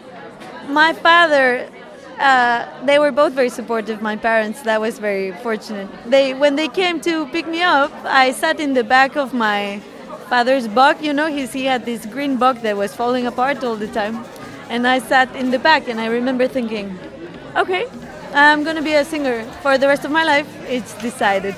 my 0.69 0.93
father, 0.93 1.69
uh, 2.17 2.85
they 2.85 2.97
were 2.97 3.11
both 3.11 3.33
very 3.33 3.49
supportive. 3.49 4.01
My 4.01 4.15
parents, 4.15 4.61
that 4.61 4.79
was 4.79 4.99
very 4.99 5.33
fortunate. 5.43 5.89
They, 6.05 6.33
when 6.33 6.55
they 6.55 6.69
came 6.69 7.01
to 7.01 7.25
pick 7.27 7.45
me 7.45 7.61
up, 7.61 7.91
I 8.05 8.31
sat 8.31 8.61
in 8.61 8.73
the 8.73 8.85
back 8.85 9.17
of 9.17 9.33
my 9.33 9.81
father's 10.29 10.69
bug. 10.69 11.03
You 11.03 11.11
know, 11.11 11.27
he's, 11.27 11.51
he 11.51 11.65
had 11.65 11.83
this 11.83 12.05
green 12.05 12.37
bug 12.37 12.61
that 12.61 12.77
was 12.77 12.95
falling 12.95 13.27
apart 13.27 13.65
all 13.65 13.75
the 13.75 13.89
time 13.89 14.23
and 14.71 14.87
I 14.87 14.99
sat 14.99 15.35
in 15.35 15.51
the 15.51 15.59
back 15.59 15.89
and 15.89 15.99
I 15.99 16.07
remember 16.07 16.47
thinking, 16.47 16.97
okay, 17.57 17.85
I'm 18.33 18.63
gonna 18.63 18.81
be 18.81 18.93
a 18.93 19.03
singer 19.03 19.43
for 19.61 19.77
the 19.77 19.87
rest 19.87 20.05
of 20.05 20.11
my 20.11 20.23
life. 20.23 20.47
It's 20.69 20.93
decided. 21.01 21.55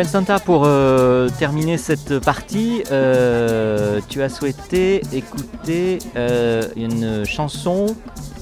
Fuensanta, 0.00 0.38
pour 0.38 0.62
euh, 0.64 1.28
terminer 1.38 1.76
cette 1.76 2.20
partie, 2.20 2.82
euh, 2.90 4.00
tu 4.08 4.22
as 4.22 4.30
souhaité 4.30 5.02
écouter 5.12 5.98
euh, 6.16 6.62
une 6.74 7.26
chanson 7.26 7.94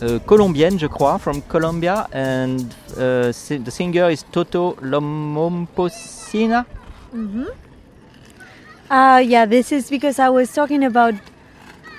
euh, 0.04 0.20
colombienne, 0.20 0.78
je 0.78 0.86
crois, 0.86 1.18
from 1.18 1.42
Colombia, 1.42 2.06
and 2.14 2.58
uh, 2.96 3.32
the 3.32 3.70
singer 3.70 4.08
is 4.08 4.24
Toto 4.30 4.76
Lomomposina. 4.80 6.64
Mm-hmm. 7.12 7.46
Uh, 8.88 9.18
yeah, 9.18 9.44
this 9.44 9.72
is 9.72 9.90
because 9.90 10.20
I 10.20 10.28
was 10.28 10.52
talking 10.52 10.84
about 10.84 11.14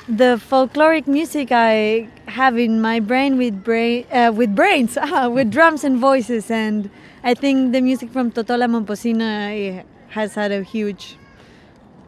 the 0.08 0.40
folkloric 0.50 1.06
music 1.06 1.52
I 1.52 2.08
have 2.28 2.58
in 2.58 2.80
my 2.80 3.02
brain 3.02 3.38
with 3.38 3.62
brain 3.62 4.06
uh, 4.14 4.32
with 4.34 4.56
brains, 4.56 4.98
with 5.30 5.52
drums 5.52 5.84
and 5.84 5.98
voices, 5.98 6.50
and 6.50 6.90
I 7.22 7.34
think 7.34 7.74
the 7.74 7.82
music 7.82 8.12
from 8.12 8.32
Totola 8.32 8.68
Momposina 8.68 9.52
eh, 9.52 9.84
has 10.10 10.36
had 10.36 10.54
a 10.54 10.64
huge 10.64 11.18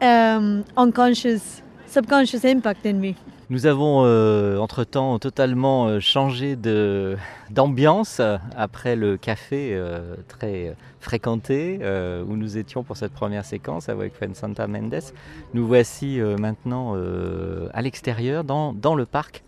um, 0.00 0.64
unconscious, 0.76 1.62
subconscious 1.86 2.44
impact 2.44 2.86
in 2.86 2.94
me. 2.94 3.14
Nous 3.50 3.66
avons 3.66 4.04
euh, 4.06 4.56
entre-temps 4.56 5.18
totalement 5.18 5.86
euh, 5.86 6.00
changé 6.00 6.56
d'ambiance 7.50 8.20
euh, 8.20 8.38
après 8.56 8.96
le 8.96 9.18
café 9.18 9.74
euh, 9.74 10.16
très 10.28 10.74
fréquenté 11.00 11.80
euh, 11.82 12.24
où 12.26 12.36
nous 12.36 12.56
étions 12.56 12.82
pour 12.82 12.96
cette 12.96 13.12
première 13.12 13.44
séquence 13.44 13.90
avec 13.90 14.14
Fuensanta 14.14 14.66
Mendes. 14.66 15.02
Nous 15.52 15.66
voici 15.66 16.20
maintenant 16.40 16.96
à 17.74 17.82
l'extérieur, 17.82 18.44
dans, 18.44 18.72
dans 18.72 18.94
le 18.94 19.04
parc 19.04 19.44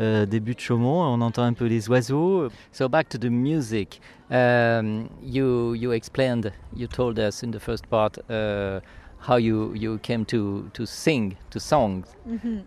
euh, 0.00 0.26
des 0.26 0.40
Buttes 0.40 0.60
Chaumont. 0.60 1.02
On 1.02 1.20
entend 1.20 1.44
un 1.44 1.52
peu 1.52 1.66
les 1.66 1.88
oiseaux. 1.88 2.48
So 2.72 2.88
back 2.88 3.08
to 3.10 3.18
the 3.18 3.30
music. 3.30 4.00
Um, 4.30 5.08
you, 5.22 5.74
you 5.74 5.92
explained, 5.92 6.52
you 6.74 6.88
told 6.88 7.18
us 7.18 7.42
in 7.42 7.52
the 7.52 7.60
first 7.60 7.88
part 7.88 8.18
uh, 8.28 8.80
how 9.20 9.36
you, 9.36 9.72
you 9.74 9.98
came 9.98 10.24
to, 10.26 10.68
to 10.72 10.84
sing, 10.84 11.36
to 11.50 11.60
songs 11.60 12.06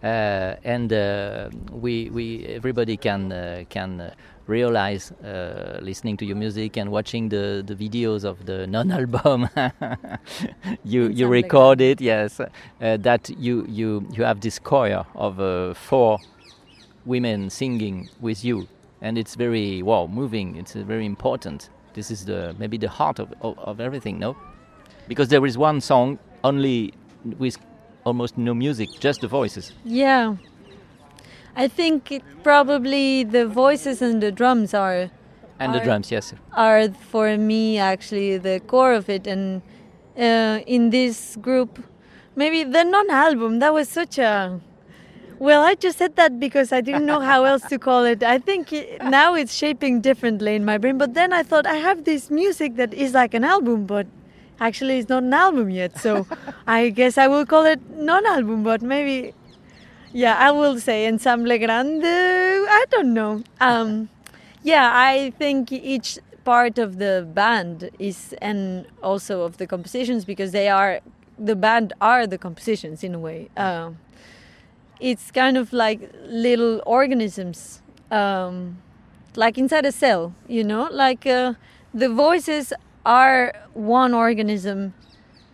uh, 0.04 0.56
and 0.64 0.92
uh, 0.94 1.50
we, 1.72 2.10
we 2.12 2.46
everybody 2.46 2.96
can 2.98 3.32
uh, 3.32 3.64
can 3.70 4.02
uh, 4.02 4.14
realize 4.48 5.12
uh, 5.24 5.80
listening 5.82 6.18
to 6.18 6.26
your 6.26 6.36
music 6.36 6.78
and 6.78 6.92
watching 6.92 7.30
the, 7.30 7.64
the 7.66 7.76
videos 7.76 8.24
of 8.26 8.46
the 8.46 8.66
non-album 8.68 9.48
you 10.84 11.04
you 11.04 11.08
Sound 11.08 11.20
like 11.20 11.44
record 11.44 11.82
it 11.82 12.02
yes 12.02 12.40
uh, 12.40 12.48
that 12.80 13.30
you 13.38 13.66
you 13.68 14.08
you 14.12 14.24
have 14.24 14.42
this 14.42 14.60
choir 14.60 15.06
of 15.16 15.40
uh, 15.40 15.74
four 15.74 16.20
women 17.06 17.50
singing 17.50 18.10
with 18.20 18.44
you. 18.44 18.68
And 19.02 19.18
it's 19.18 19.36
very 19.36 19.82
wow 19.82 20.08
moving. 20.08 20.56
It's 20.56 20.76
uh, 20.76 20.84
very 20.84 21.06
important. 21.06 21.70
This 21.94 22.12
is 22.12 22.26
the 22.26 22.56
maybe 22.60 22.78
the 22.78 22.90
heart 22.90 23.20
of, 23.20 23.34
of, 23.42 23.58
of 23.60 23.80
everything 23.80 24.20
no? 24.20 24.36
Because 25.08 25.30
there 25.30 25.46
is 25.46 25.58
one 25.58 25.82
song 25.82 26.20
only 26.44 26.94
with 27.38 27.58
almost 28.04 28.38
no 28.38 28.54
music 28.54 28.90
just 29.00 29.22
the 29.22 29.28
voices. 29.28 29.74
Yeah. 29.86 30.36
I 31.56 31.68
think 31.68 32.12
it 32.12 32.24
probably 32.44 33.24
the 33.24 33.48
voices 33.48 34.02
and 34.02 34.22
the 34.22 34.32
drums 34.32 34.74
are 34.74 35.10
and 35.60 35.74
the 35.74 35.82
drums 35.82 36.10
yes. 36.10 36.34
are 36.54 36.88
for 37.12 37.38
me 37.38 37.78
actually 37.78 38.38
the 38.38 38.62
core 38.62 38.94
of 38.94 39.10
it. 39.10 39.28
And 39.28 39.62
uh, 40.18 40.60
in 40.66 40.90
this 40.90 41.36
group 41.38 41.84
maybe 42.36 42.64
the 42.64 42.84
non-album 42.84 43.60
that 43.60 43.74
was 43.74 43.90
such 43.90 44.18
a 44.18 44.60
well 45.40 45.64
i 45.64 45.74
just 45.74 45.98
said 45.98 46.16
that 46.16 46.40
because 46.40 46.72
i 46.72 46.82
didn't 46.82 47.06
know 47.06 47.20
how 47.20 47.44
else 47.46 47.64
to 47.64 47.80
call 47.80 48.04
it 48.04 48.24
i 48.24 48.38
think 48.38 48.74
it, 48.74 49.02
now 49.04 49.34
it's 49.34 49.54
shaping 49.54 50.02
differently 50.02 50.56
in 50.56 50.66
my 50.66 50.78
brain 50.78 50.98
but 50.98 51.14
then 51.14 51.34
i 51.34 51.42
thought 51.42 51.66
i 51.66 51.76
have 51.76 52.04
this 52.04 52.30
music 52.30 52.76
that 52.76 52.94
is 52.94 53.14
like 53.14 53.34
an 53.34 53.44
album 53.44 53.86
but 53.86 54.06
actually 54.60 55.00
it's 55.00 55.10
not 55.10 55.24
an 55.24 55.34
album 55.34 55.70
yet 55.70 55.98
so 55.98 56.28
i 56.68 56.90
guess 56.90 57.18
i 57.18 57.28
will 57.28 57.46
call 57.46 57.66
it 57.66 57.80
non-album 57.92 58.64
but 58.64 58.82
maybe 58.82 59.34
yeah 60.12 60.38
i 60.38 60.52
will 60.52 60.80
say 60.80 61.08
ensemble 61.08 61.58
grande 61.58 62.04
i 62.06 62.86
don't 62.92 63.14
know 63.14 63.42
um, 63.62 64.10
yeah, 64.64 64.92
I 64.94 65.32
think 65.38 65.72
each 65.72 66.20
part 66.44 66.78
of 66.78 66.98
the 66.98 67.28
band 67.34 67.90
is, 68.00 68.34
and 68.42 68.86
also 69.02 69.44
of 69.44 69.58
the 69.58 69.68
compositions, 69.68 70.26
because 70.26 70.52
they 70.52 70.68
are, 70.68 71.00
the 71.38 71.56
band 71.56 71.94
are 72.02 72.28
the 72.28 72.38
compositions 72.38 73.04
in 73.04 73.16
a 73.16 73.20
way. 73.20 73.50
Uh, 73.56 73.92
it's 75.00 75.32
kind 75.32 75.58
of 75.58 75.72
like 75.74 76.12
little 76.26 76.82
organisms, 76.86 77.82
um, 78.12 78.82
like 79.36 79.58
inside 79.58 79.86
a 79.86 79.92
cell, 79.92 80.34
you 80.48 80.64
know? 80.64 80.90
Like 80.92 81.26
uh, 81.26 81.54
the 81.94 82.10
voices 82.10 82.74
are 83.06 83.54
one 83.74 84.14
organism, 84.14 84.94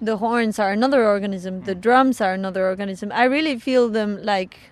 the 0.01 0.17
horns 0.17 0.59
are 0.59 0.71
another 0.71 1.05
organism, 1.05 1.63
the 1.63 1.75
drums 1.75 2.19
are 2.21 2.33
another 2.33 2.65
organism. 2.65 3.11
I 3.11 3.25
really 3.25 3.59
feel 3.59 3.89
them 3.89 4.21
like 4.23 4.71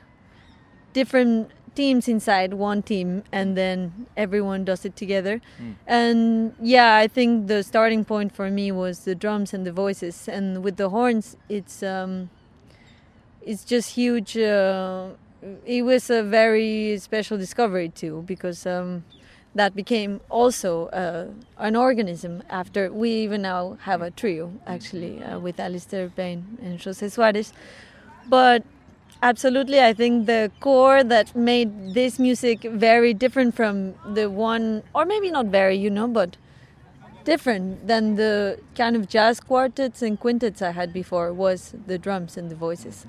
different 0.94 1.51
teams 1.75 2.08
inside 2.08 2.53
one 2.53 2.84
team 2.84 3.24
and 3.32 3.58
then 3.58 4.06
everyone 4.15 4.63
does 4.63 4.86
it 4.86 4.96
together 4.96 5.42
and 5.88 6.53
yeah 6.62 6.98
i 6.98 7.08
think 7.08 7.48
the 7.48 7.63
starting 7.63 8.06
point 8.06 8.32
for 8.32 8.51
me 8.51 8.72
was 8.72 9.06
the 9.06 9.15
drums 9.15 9.56
and 9.56 9.65
the 9.65 9.72
voices 9.72 10.27
and 10.27 10.63
with 10.63 10.77
the 10.77 10.89
horns 10.89 11.36
it's 11.50 11.82
um 11.82 12.30
it's 13.45 13.63
just 13.63 13.95
huge 13.95 14.38
uh, 14.38 15.09
it 15.65 15.83
was 15.83 16.09
a 16.09 16.23
very 16.23 16.97
special 16.97 17.38
discovery 17.38 17.89
too 17.89 18.23
because 18.25 18.65
um 18.65 19.03
that 19.55 19.75
became 19.75 20.19
also 20.29 20.88
uh, 20.88 21.27
an 21.59 21.75
organism 21.75 22.41
after 22.50 22.91
we 22.91 23.12
even 23.12 23.43
now 23.43 23.77
have 23.81 24.01
a 24.01 24.09
trio 24.09 24.51
actually 24.65 25.21
uh, 25.23 25.38
with 25.38 25.59
Alistair 25.59 26.09
Payne 26.09 26.57
and 26.62 26.81
Jose 26.81 27.07
Suarez 27.09 27.53
but 28.27 28.63
absolutely 29.21 29.79
i 29.79 29.93
think 29.93 30.25
the 30.25 30.51
core 30.59 31.03
that 31.03 31.35
made 31.35 31.93
this 31.93 32.19
music 32.19 32.62
very 32.63 33.13
different 33.13 33.55
from 33.55 33.93
the 34.13 34.29
one 34.29 34.83
or 34.95 35.05
maybe 35.05 35.29
not 35.31 35.45
very 35.47 35.75
you 35.75 35.89
know 35.89 36.07
but 36.07 36.35
different 37.23 37.88
than 37.88 38.15
the 38.15 38.59
kind 38.75 38.95
of 38.95 39.07
jazz 39.07 39.39
quartets 39.39 40.01
and 40.01 40.19
quintets 40.19 40.62
i 40.62 40.71
had 40.71 40.91
before 40.91 41.31
was 41.31 41.73
the 41.88 41.97
drums 41.97 42.35
and 42.38 42.50
the 42.50 42.55
voices 42.55 43.05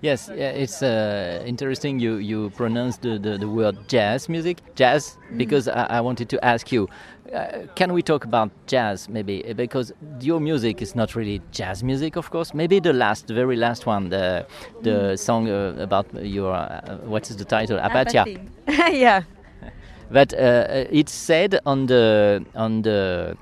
Yes, 0.00 0.28
it's 0.28 0.80
uh, 0.80 1.42
interesting 1.44 1.98
you, 1.98 2.16
you 2.18 2.50
pronounce 2.50 2.98
the, 2.98 3.18
the, 3.18 3.36
the 3.36 3.48
word 3.48 3.88
jazz 3.88 4.28
music, 4.28 4.58
jazz, 4.76 5.18
because 5.36 5.66
I, 5.66 5.86
I 5.98 6.00
wanted 6.00 6.28
to 6.28 6.44
ask 6.44 6.70
you, 6.70 6.88
uh, 7.34 7.66
can 7.74 7.92
we 7.92 8.00
talk 8.00 8.24
about 8.24 8.50
jazz 8.68 9.08
maybe? 9.08 9.44
Uh, 9.44 9.54
Because 9.54 9.92
your 10.20 10.38
music 10.38 10.80
is 10.82 10.94
not 10.94 11.16
really 11.16 11.42
jazz 11.50 11.82
music, 11.82 12.14
of 12.14 12.30
course. 12.30 12.54
Maybe 12.54 12.78
the 12.78 12.92
last, 12.92 13.26
the 13.26 13.34
very 13.34 13.56
last 13.56 13.86
one, 13.86 14.08
the, 14.08 14.46
the 14.82 15.16
song 15.16 15.48
uh, 15.50 15.74
about 15.80 16.06
your, 16.24 16.52
uh, 16.54 16.98
what 16.98 17.28
is 17.28 17.36
the 17.36 17.44
title? 17.44 17.78
Apatia. 17.78 18.24
yeah 18.92 19.22
But 20.10 20.32
uh, 20.32 20.86
it's 20.90 21.12
said 21.12 21.58
on 21.66 21.86
the 21.86 22.44
on 22.54 22.80
the 22.82 23.36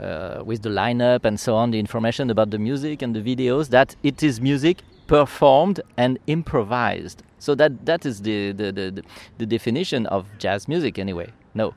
uh, 0.00 0.42
with 0.44 0.62
the 0.62 0.68
lineup 0.68 1.24
and 1.24 1.40
so 1.40 1.56
on, 1.56 1.70
the 1.72 1.78
information 1.80 2.30
about 2.30 2.50
the 2.50 2.58
music 2.58 3.02
and 3.02 3.16
the 3.16 3.20
videos 3.22 3.70
that 3.70 3.96
it 4.04 4.22
is 4.22 4.40
music 4.40 4.82
performed 5.06 5.80
and 5.96 6.18
improvised. 6.26 7.22
So 7.38 7.54
that 7.54 7.86
that 7.86 8.06
is 8.06 8.22
the 8.22 8.52
the, 8.52 8.72
the, 8.72 9.02
the, 9.38 9.46
definition 9.46 10.06
of 10.06 10.26
jazz 10.38 10.68
music 10.68 10.98
anyway. 10.98 11.32
No. 11.54 11.74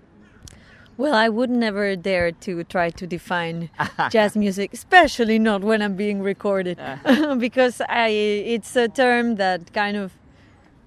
Well, 0.98 1.14
I 1.14 1.30
would 1.30 1.50
never 1.50 1.96
dare 1.96 2.32
to 2.32 2.64
try 2.66 2.90
to 2.90 3.08
define 3.08 3.70
jazz 4.10 4.36
music, 4.36 4.74
especially 4.74 5.40
not 5.40 5.62
when 5.62 5.82
I'm 5.82 5.96
being 5.96 6.22
recorded, 6.22 6.78
because 7.38 7.82
I, 7.88 8.10
it's 8.10 8.76
a 8.76 8.90
term 8.90 9.36
that 9.36 9.72
kind 9.72 9.96
of, 9.96 10.12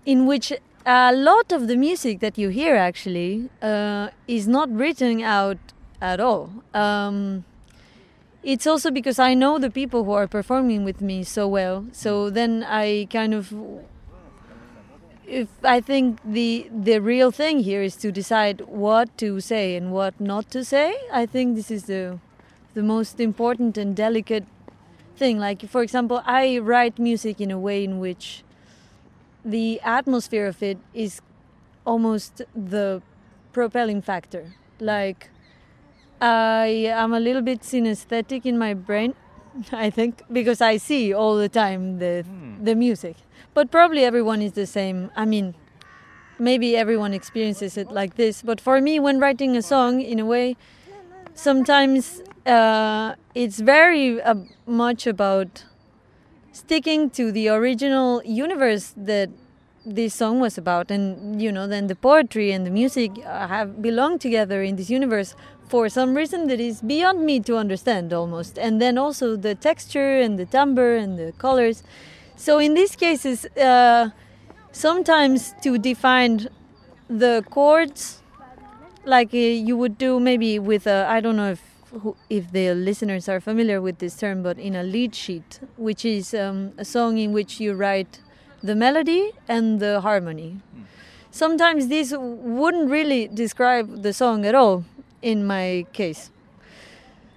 in 0.05 0.27
which 0.27 0.53
a 0.85 1.15
lot 1.15 1.51
of 1.51 1.67
the 1.67 1.77
music 1.77 2.21
that 2.21 2.37
you 2.37 2.51
hear 2.51 2.77
actually 2.77 3.49
uh, 3.63 4.11
is 4.29 4.47
not 4.47 4.71
written 4.71 5.23
out 5.23 5.59
at 6.03 6.21
all. 6.21 6.51
Um, 6.75 7.45
it's 8.43 8.67
also 8.67 8.91
because 8.91 9.19
I 9.19 9.35
know 9.35 9.59
the 9.59 9.71
people 9.71 10.05
who 10.05 10.13
are 10.13 10.27
performing 10.27 10.85
with 10.85 11.01
me 11.01 11.23
so 11.23 11.47
well, 11.47 11.87
so 11.93 12.31
mm. 12.31 12.35
then 12.35 12.65
I 12.65 13.07
kind 13.11 13.35
of 13.35 13.55
if 15.27 15.49
I 15.65 15.81
think 15.81 16.19
the 16.25 16.69
the 16.71 16.99
real 17.01 17.31
thing 17.31 17.61
here 17.61 17.83
is 17.83 17.97
to 17.97 18.13
decide 18.13 18.61
what 18.63 19.17
to 19.19 19.41
say 19.41 19.77
and 19.77 19.93
what 19.93 20.21
not 20.21 20.51
to 20.51 20.65
say. 20.65 20.95
I 21.13 21.27
think 21.27 21.57
this 21.57 21.71
is 21.71 21.85
the 21.85 22.19
the 22.75 22.83
most 22.83 23.21
important 23.21 23.79
and 23.79 23.97
delicate 23.97 24.47
thing. 25.17 25.39
Like 25.39 25.69
for 25.69 25.83
example, 25.83 26.23
I 26.27 26.59
write 26.59 26.99
music 26.99 27.41
in 27.41 27.51
a 27.51 27.59
way 27.59 27.85
in 27.85 27.99
which 27.99 28.45
the 29.45 29.81
atmosphere 29.81 30.47
of 30.47 30.63
it 30.63 30.79
is 30.93 31.21
almost 31.85 32.43
the 32.55 33.03
propelling 33.53 34.03
factor. 34.03 34.55
Like 34.81 35.31
I 36.23 36.87
am 36.89 37.13
a 37.13 37.19
little 37.19 37.43
bit 37.43 37.63
synesthetic 37.63 38.47
in 38.47 38.57
my 38.57 38.75
brain, 38.75 39.15
I 39.73 39.91
think, 39.91 40.23
because 40.31 40.61
I 40.61 40.77
see 40.77 41.13
all 41.13 41.37
the 41.37 41.49
time 41.49 41.99
the 41.99 42.25
the 42.63 42.77
music. 42.77 43.17
But 43.55 43.71
probably 43.71 44.05
everyone 44.05 44.41
is 44.41 44.53
the 44.53 44.67
same. 44.67 45.11
I 45.17 45.25
mean, 45.25 45.55
maybe 46.39 46.77
everyone 46.77 47.13
experiences 47.13 47.77
it 47.77 47.91
like 47.91 48.15
this. 48.15 48.43
But 48.43 48.61
for 48.61 48.81
me, 48.81 49.01
when 49.01 49.19
writing 49.19 49.57
a 49.57 49.63
song, 49.63 50.01
in 50.01 50.21
a 50.21 50.25
way, 50.25 50.57
sometimes 51.35 52.23
uh, 52.47 53.15
it's 53.35 53.59
very 53.59 54.23
uh, 54.23 54.37
much 54.67 55.09
about 55.09 55.65
sticking 56.53 57.11
to 57.11 57.33
the 57.33 57.49
original 57.49 58.23
universe 58.25 58.95
that 58.97 59.31
this 59.85 60.15
song 60.15 60.39
was 60.39 60.57
about 60.57 60.91
and 60.93 61.43
you 61.43 61.51
know 61.51 61.67
then 61.67 61.89
the 61.89 61.95
poetry 61.97 62.53
and 62.53 62.65
the 62.65 62.71
music 62.71 63.11
uh, 63.27 63.49
have 63.49 63.83
belong 63.83 64.17
together 64.17 64.63
in 64.63 64.77
this 64.77 64.89
universe 64.89 65.35
for 65.73 65.89
some 65.89 66.15
reason 66.15 66.49
that 66.49 66.61
is 66.61 66.83
beyond 66.83 67.19
me 67.25 67.41
to 67.41 67.57
understand 67.57 68.13
almost. 68.13 68.59
And 68.59 68.75
then 68.83 68.99
also 68.99 69.37
the 69.37 69.55
texture 69.55 70.21
and 70.25 70.39
the 70.39 70.45
timbre 70.45 70.97
and 70.97 71.19
the 71.19 71.33
colors. 71.47 71.83
So 72.37 72.59
in 72.59 72.75
these 72.75 72.95
cases 72.95 73.47
uh, 73.57 74.11
sometimes 74.71 75.55
to 75.63 75.79
define 75.79 76.35
the 77.09 77.43
chords 77.49 78.03
like 79.05 79.33
uh, 79.33 79.39
you 79.69 79.75
would 79.77 79.97
do 79.99 80.21
maybe 80.21 80.59
with 80.59 80.87
a 80.87 81.07
i 81.17 81.19
don't 81.21 81.37
know 81.37 81.51
if 81.57 81.63
if 82.31 82.45
the 82.53 82.73
listeners 82.89 83.29
are 83.29 83.41
familiar 83.41 83.79
with 83.87 83.97
this 83.99 84.15
term 84.23 84.43
but 84.43 84.57
in 84.59 84.75
a 84.83 84.85
lead 84.95 85.13
sheet 85.15 85.61
which 85.77 86.05
is 86.05 86.33
um, 86.33 86.73
a 86.79 86.85
song 86.85 87.19
in 87.19 87.33
which 87.33 87.61
you 87.61 87.75
write 87.75 88.21
the 88.63 88.75
melody 88.75 89.33
and 89.49 89.81
the 89.81 90.01
harmony. 90.01 90.61
Sometimes 91.31 91.89
this 91.89 92.15
wouldn't 92.17 92.89
really 92.91 93.29
describe 93.29 94.03
the 94.03 94.13
song 94.13 94.47
at 94.47 94.55
all 94.55 94.85
in 95.23 95.47
my 95.47 95.87
case. 95.93 96.31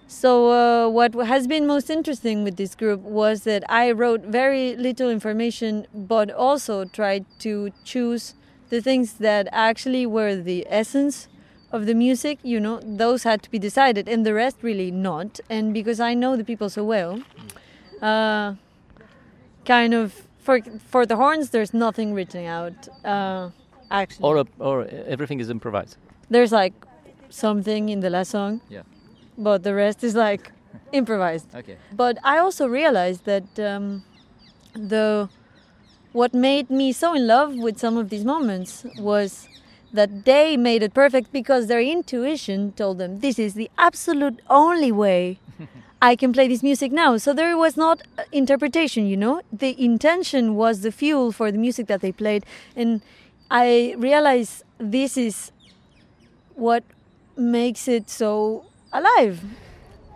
So 0.07 0.51
uh, 0.51 0.89
what 0.89 1.13
has 1.13 1.47
been 1.47 1.65
most 1.67 1.89
interesting 1.89 2.43
with 2.43 2.57
this 2.57 2.75
group 2.75 3.01
was 3.01 3.43
that 3.43 3.63
i 3.69 3.91
wrote 3.91 4.21
very 4.21 4.75
little 4.75 5.09
information 5.09 5.87
but 5.93 6.31
also 6.31 6.85
tried 6.85 7.25
to 7.39 7.71
choose 7.83 8.33
the 8.69 8.81
things 8.81 9.13
that 9.13 9.47
actually 9.51 10.05
were 10.05 10.35
the 10.35 10.65
essence 10.69 11.27
of 11.71 11.85
the 11.85 11.93
music 11.93 12.39
you 12.43 12.59
know 12.59 12.79
those 12.83 13.23
had 13.23 13.41
to 13.43 13.49
be 13.51 13.59
decided 13.59 14.07
and 14.07 14.25
the 14.25 14.33
rest 14.33 14.57
really 14.61 14.91
not. 14.91 15.39
And 15.49 15.73
because 15.73 15.99
i 15.99 16.13
know 16.13 16.37
the 16.37 16.43
people 16.43 16.69
so 16.69 16.83
well 16.83 17.21
uh, 18.01 18.55
kind 19.65 19.93
of 19.93 20.27
for 20.39 20.61
for 20.91 21.05
the 21.05 21.15
horns 21.15 21.49
there's 21.49 21.73
nothing 21.73 22.13
written 22.13 22.45
out 22.45 22.87
uh, 23.03 23.49
actually. 23.91 24.23
Or, 24.23 24.37
a, 24.37 24.45
or 24.59 24.85
everything 25.07 25.39
is 25.39 25.49
improvised. 25.49 25.97
there's 26.29 26.51
like 26.51 26.73
something 27.29 27.89
in 27.89 27.99
the 28.01 28.09
last 28.09 28.31
song 28.31 28.61
Yeah. 28.69 28.83
but 29.37 29.63
the 29.63 29.73
rest 29.73 30.03
is 30.03 30.15
like 30.15 30.51
improvised 30.91 31.47
Okay. 31.55 31.77
but 31.91 32.17
i 32.23 32.37
also 32.37 32.67
realized 32.67 33.25
that 33.25 33.47
um, 33.59 34.03
the 34.73 35.29
what 36.13 36.33
made 36.33 36.69
me 36.69 36.91
so 36.91 37.13
in 37.13 37.27
love 37.27 37.55
with 37.55 37.77
some 37.77 37.97
of 37.97 38.09
these 38.09 38.23
moments 38.25 38.85
was 38.97 39.47
that 39.93 40.25
they 40.25 40.57
made 40.57 40.83
it 40.83 40.93
perfect 40.93 41.31
because 41.31 41.67
their 41.67 41.81
intuition 41.81 42.71
told 42.73 42.97
them 42.97 43.19
this 43.19 43.37
is 43.39 43.53
the 43.53 43.69
absolute 43.77 44.39
only 44.49 44.91
way 44.91 45.39
I 46.01 46.15
can 46.15 46.33
play 46.33 46.47
this 46.47 46.61
music 46.61 46.91
now. 46.91 47.17
So 47.17 47.33
there 47.33 47.57
was 47.57 47.77
not 47.77 48.01
interpretation, 48.31 49.07
you 49.07 49.15
know. 49.17 49.41
The 49.51 49.71
intention 49.83 50.55
was 50.55 50.81
the 50.81 50.91
fuel 50.91 51.31
for 51.31 51.51
the 51.51 51.57
music 51.57 51.87
that 51.87 52.01
they 52.01 52.11
played, 52.11 52.45
and 52.75 53.01
I 53.49 53.95
realized 53.97 54.63
this 54.77 55.17
is 55.17 55.51
what 56.55 56.83
makes 57.37 57.87
it 57.87 58.09
so 58.09 58.63
alive. 58.91 59.39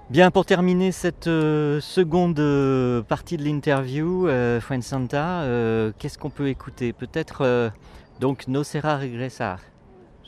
Bien, 0.09 0.31
pour 0.31 0.45
terminer 0.45 0.91
cette 0.91 1.27
euh, 1.27 1.79
seconde 1.81 2.39
euh, 2.39 3.03
partie 3.03 3.37
de 3.37 3.43
l'interview, 3.43 4.27
euh, 4.27 4.59
Fuensanta, 4.59 5.41
euh, 5.41 5.91
qu'est-ce 5.99 6.17
qu'on 6.17 6.31
peut 6.31 6.47
écouter? 6.47 6.93
Peut-être 6.93 7.71
donc 8.19 8.47
No 8.47 8.63
Será 8.63 8.97
Regresar. 8.97 9.59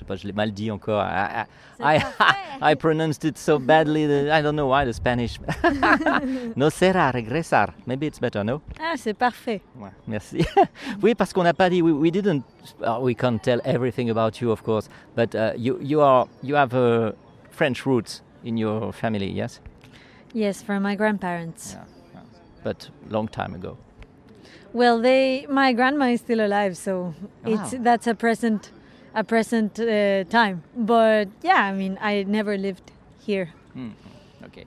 Je 0.01 0.03
sais 0.03 0.07
pas, 0.07 0.15
je 0.15 0.25
l'ai 0.25 0.33
mal 0.33 0.51
dit 0.51 0.71
encore. 0.71 1.03
I, 1.03 1.45
I, 1.79 1.97
I, 2.19 2.71
I 2.71 2.75
pronounced 2.75 3.23
it 3.23 3.37
so 3.37 3.59
badly 3.59 4.07
that 4.07 4.31
I 4.35 4.41
don't 4.41 4.55
know 4.55 4.65
why 4.67 4.83
the 4.83 4.93
Spanish. 4.93 5.39
no 6.55 6.69
Será 6.71 7.11
Regresar. 7.13 7.73
Maybe 7.85 8.07
it's 8.07 8.17
better, 8.19 8.43
no? 8.43 8.61
Ah, 8.79 8.93
c'est 8.97 9.13
parfait. 9.13 9.61
Ouais, 9.79 9.91
merci. 10.07 10.43
oui, 11.03 11.13
parce 11.13 11.33
qu'on 11.33 11.43
n'a 11.43 11.53
pas 11.53 11.69
dit. 11.69 11.83
We, 11.83 11.91
we 11.93 12.09
didn't. 12.11 12.43
uh, 12.81 12.97
we 12.99 13.13
can't 13.13 13.37
tell 13.43 13.61
everything 13.63 14.09
about 14.09 14.41
you, 14.41 14.49
of 14.51 14.63
course. 14.63 14.89
But 15.15 15.35
uh, 15.35 15.53
you 15.55 15.77
you 15.81 16.01
are 16.01 16.27
you 16.41 16.55
have 16.55 16.73
uh, 16.73 17.11
French 17.51 17.85
roots 17.85 18.23
in 18.43 18.57
your 18.57 18.91
family, 18.91 19.29
yes? 19.29 19.59
Yes, 20.33 20.63
from 20.63 20.81
my 20.81 20.95
grandparents. 20.95 21.75
Yeah. 21.75 22.21
But 22.63 22.89
long 23.09 23.27
time 23.27 23.53
ago. 23.53 23.77
Well, 24.73 24.99
they 24.99 25.45
my 25.47 25.73
grandma 25.73 26.05
is 26.05 26.21
still 26.21 26.39
alive, 26.43 26.75
so 26.75 27.13
it's 27.45 27.73
Wow. 27.73 27.83
that's 27.83 28.07
a 28.07 28.15
present 28.15 28.71
a 29.13 29.23
present 29.23 29.79
uh, 29.79 30.23
time. 30.25 30.63
But 30.75 31.29
yeah, 31.41 31.63
I 31.63 31.73
mean, 31.73 31.97
I 32.01 32.23
never 32.23 32.57
lived 32.57 32.91
here. 33.19 33.49
Mm, 33.75 33.93
okay. 34.45 34.65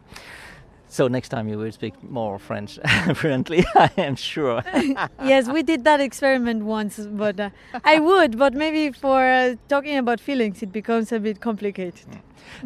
So 0.88 1.08
next 1.08 1.30
time 1.30 1.48
you 1.48 1.58
will 1.58 1.72
speak 1.72 1.94
more 2.04 2.38
French 2.38 2.78
fluently, 3.14 3.64
I 3.74 3.90
am 3.96 4.14
sure. 4.14 4.62
yes, 5.24 5.48
we 5.48 5.64
did 5.64 5.82
that 5.84 6.00
experiment 6.00 6.64
once, 6.64 7.00
but 7.10 7.40
uh, 7.40 7.50
I 7.84 7.98
would, 7.98 8.38
but 8.38 8.54
maybe 8.54 8.92
for 8.92 9.20
uh, 9.20 9.56
talking 9.68 9.98
about 9.98 10.20
feelings, 10.20 10.62
it 10.62 10.72
becomes 10.72 11.10
a 11.10 11.18
bit 11.18 11.40
complicated. 11.40 12.06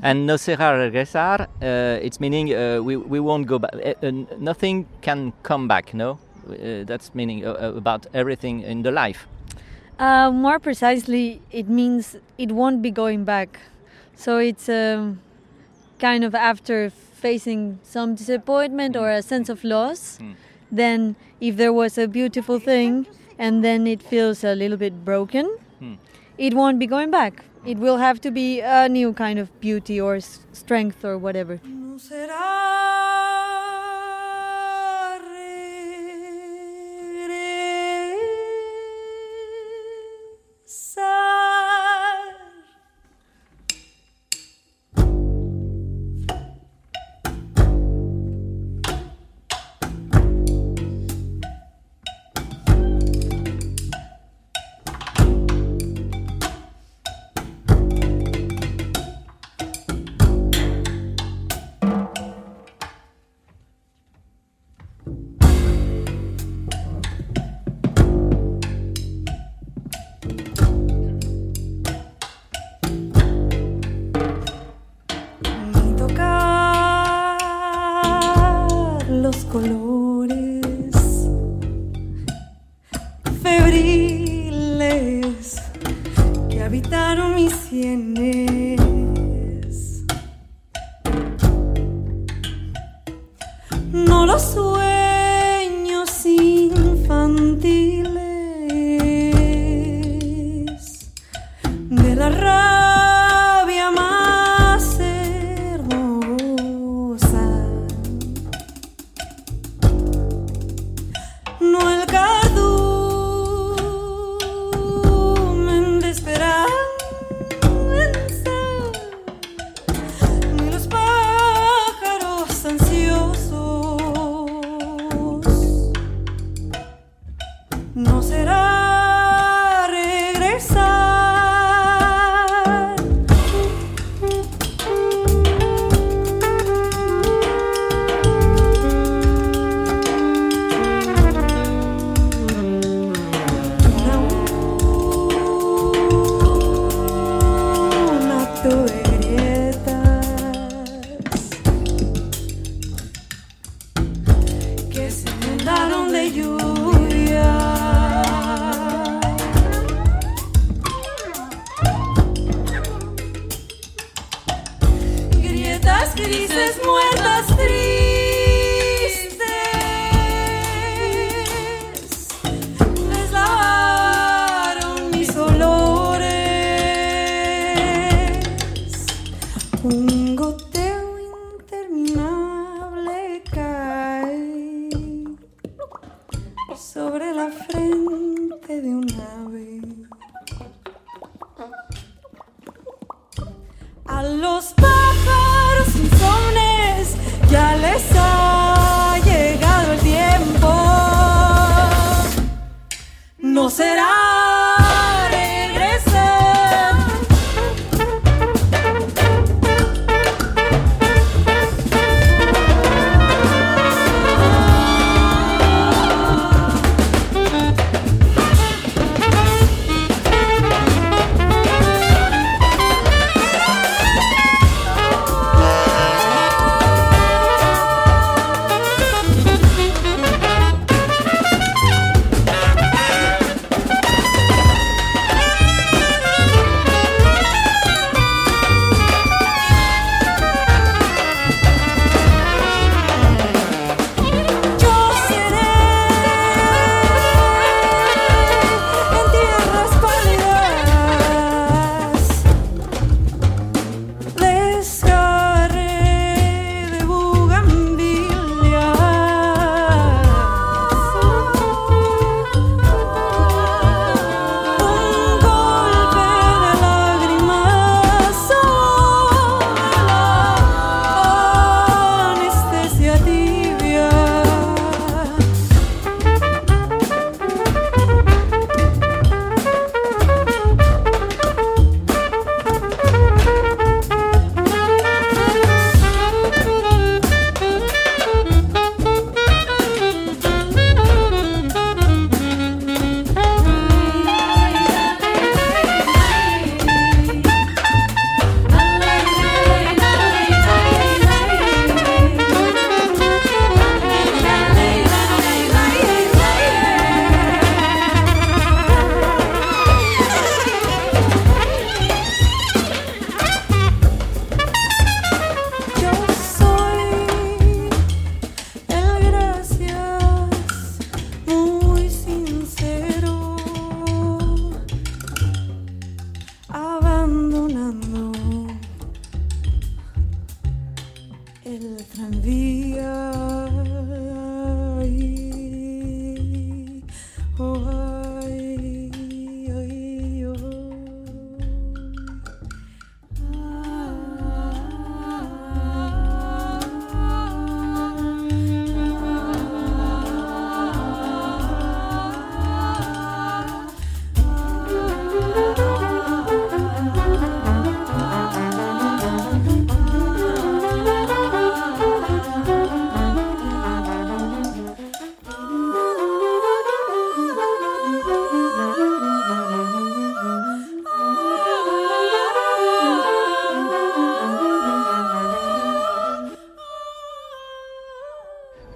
and 0.03 0.27
no 0.27 0.37
será 0.37 0.77
regresar, 0.77 1.49
uh, 1.63 1.99
it's 2.03 2.21
meaning 2.21 2.55
uh, 2.55 2.81
we, 2.83 2.97
we 2.97 3.21
won't 3.21 3.47
go 3.47 3.59
back. 3.59 3.73
Uh, 3.75 3.95
uh, 4.07 4.11
nothing 4.39 4.87
can 5.01 5.33
come 5.43 5.67
back, 5.67 5.95
no? 5.95 6.19
Uh, 6.49 6.85
that's 6.85 7.15
meaning 7.15 7.45
about 7.45 8.07
everything 8.15 8.63
in 8.63 8.83
the 8.83 8.91
life. 8.91 9.27
Uh, 9.99 10.31
more 10.31 10.59
precisely, 10.61 11.41
it 11.51 11.69
means 11.69 12.17
it 12.39 12.53
won't 12.53 12.81
be 12.83 12.91
going 12.91 13.25
back. 13.25 13.59
So 14.15 14.39
it's 14.39 14.69
um, 14.69 15.21
kind 15.99 16.23
of 16.25 16.35
after 16.35 16.91
facing 16.91 17.81
some 17.83 18.15
disappointment 18.15 18.97
or 18.97 19.11
a 19.11 19.23
sense 19.23 19.49
of 19.49 19.65
loss, 19.65 20.19
Mm. 20.21 20.35
then 20.71 21.17
if 21.41 21.57
there 21.57 21.73
was 21.73 21.99
a 21.99 22.07
beautiful 22.07 22.61
thing 22.61 23.07
and 23.39 23.65
then 23.65 23.87
it 23.87 24.03
feels 24.03 24.45
a 24.45 24.55
little 24.55 24.77
bit 24.77 25.05
broken, 25.05 25.47
Mm. 25.83 25.97
it 26.37 26.55
won't 26.55 26.79
be 26.79 26.87
going 26.87 27.11
back. 27.11 27.45
It 27.67 27.79
will 27.79 27.97
have 27.99 28.21
to 28.21 28.31
be 28.31 28.61
a 28.61 28.89
new 28.89 29.13
kind 29.13 29.39
of 29.41 29.49
beauty 29.61 30.01
or 30.01 30.17
s- 30.17 30.41
strength 30.53 31.05
or 31.05 31.19
whatever. 31.19 31.61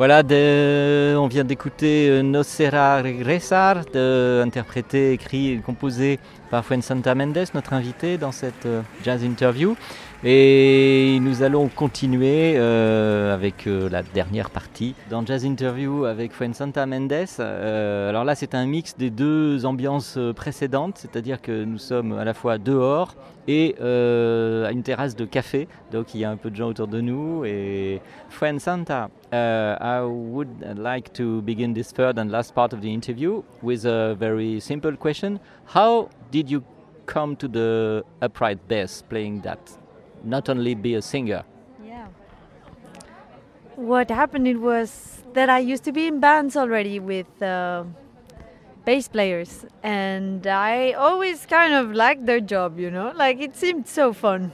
Voilà, 0.02 0.24
des 0.24 1.14
on 1.22 1.28
vient 1.28 1.44
d'écouter 1.44 2.08
euh, 2.10 2.22
No 2.22 2.42
Será 2.42 3.00
Regresar, 3.00 3.84
interprété, 4.42 5.12
écrit 5.12 5.52
et 5.52 5.58
composé 5.58 6.18
par 6.50 6.64
Fuensanta 6.64 7.14
Mendes, 7.14 7.44
notre 7.54 7.74
invité 7.74 8.18
dans 8.18 8.32
cette 8.32 8.66
euh, 8.66 8.82
jazz 9.04 9.22
interview. 9.22 9.76
Et 10.24 11.18
nous 11.20 11.42
allons 11.42 11.66
continuer 11.66 12.54
euh, 12.54 13.34
avec 13.34 13.66
euh, 13.66 13.88
la 13.90 14.04
dernière 14.04 14.50
partie 14.50 14.94
dans 15.10 15.26
Jazz 15.26 15.44
Interview 15.44 16.04
avec 16.04 16.32
Fuensanta 16.32 16.86
Mendes. 16.86 17.26
Euh, 17.40 18.08
alors 18.08 18.22
là, 18.22 18.36
c'est 18.36 18.54
un 18.54 18.64
mix 18.64 18.96
des 18.96 19.10
deux 19.10 19.66
ambiances 19.66 20.14
euh, 20.16 20.32
précédentes, 20.32 20.98
c'est-à-dire 20.98 21.42
que 21.42 21.64
nous 21.64 21.78
sommes 21.78 22.12
à 22.12 22.24
la 22.24 22.34
fois 22.34 22.58
dehors 22.58 23.16
et 23.48 23.74
à 23.80 24.70
une 24.70 24.84
terrasse 24.84 25.16
de 25.16 25.24
café, 25.24 25.66
donc 25.90 26.14
il 26.14 26.20
y 26.20 26.24
a 26.24 26.30
un 26.30 26.36
peu 26.36 26.48
de 26.48 26.54
gens 26.54 26.68
autour 26.68 26.86
de 26.86 27.00
nous. 27.00 27.44
Et 27.44 28.00
Fuensanta, 28.30 29.10
uh, 29.32 29.74
I 29.80 30.00
would 30.04 30.48
like 30.76 31.11
to 31.14 31.42
begin 31.42 31.74
this 31.74 31.92
third 31.92 32.18
and 32.18 32.30
last 32.30 32.54
part 32.54 32.72
of 32.72 32.80
the 32.80 32.92
interview 32.92 33.42
with 33.60 33.84
a 33.84 34.14
very 34.14 34.60
simple 34.60 34.96
question. 34.96 35.40
How 35.66 36.10
did 36.30 36.50
you 36.50 36.64
come 37.06 37.36
to 37.36 37.48
the 37.48 38.04
upright 38.20 38.66
bass 38.68 39.02
playing 39.02 39.40
that? 39.42 39.58
Not 40.24 40.48
only 40.48 40.74
be 40.74 40.94
a 40.94 41.02
singer. 41.02 41.44
Yeah. 41.84 42.06
What 43.76 44.10
happened 44.10 44.46
it 44.46 44.58
was 44.58 45.22
that 45.32 45.48
I 45.48 45.58
used 45.58 45.84
to 45.84 45.92
be 45.92 46.06
in 46.06 46.20
bands 46.20 46.56
already 46.56 47.00
with 47.00 47.42
uh, 47.42 47.84
bass 48.84 49.08
players, 49.08 49.64
and 49.82 50.46
I 50.46 50.92
always 50.92 51.46
kind 51.46 51.74
of 51.74 51.92
liked 51.92 52.26
their 52.26 52.40
job, 52.40 52.78
you 52.78 52.90
know, 52.90 53.12
like 53.14 53.40
it 53.40 53.56
seemed 53.56 53.88
so 53.88 54.12
fun. 54.12 54.52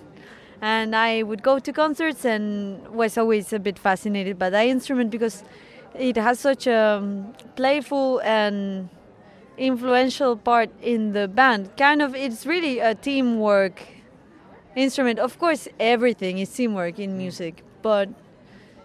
And 0.61 0.97
I 0.97 1.23
would 1.23 1.43
go 1.43 1.59
to 1.61 1.73
concerts 1.73 2.25
and 2.25 2.87
was 2.89 3.17
always 3.17 3.53
a 3.53 3.61
bit 3.61 3.79
fascinated 3.79 4.39
by 4.39 4.51
that 4.51 4.67
instrument 4.67 5.11
because 5.11 5.45
it 5.99 6.17
has 6.17 6.39
such 6.39 6.67
a 6.67 6.99
um, 6.99 7.35
playful 7.57 8.21
and 8.21 8.89
influential 9.57 10.37
part 10.37 10.71
in 10.81 11.13
the 11.13 11.29
band. 11.29 11.77
Kind 11.77 12.01
of, 12.01 12.15
it's 12.15 12.47
really 12.47 12.79
a 12.79 12.95
teamwork 12.95 13.83
instrument. 14.77 15.19
Of 15.19 15.39
course, 15.39 15.69
everything 15.81 16.39
is 16.39 16.51
teamwork 16.51 16.99
in 16.99 17.19
music, 17.19 17.65
but 17.83 18.09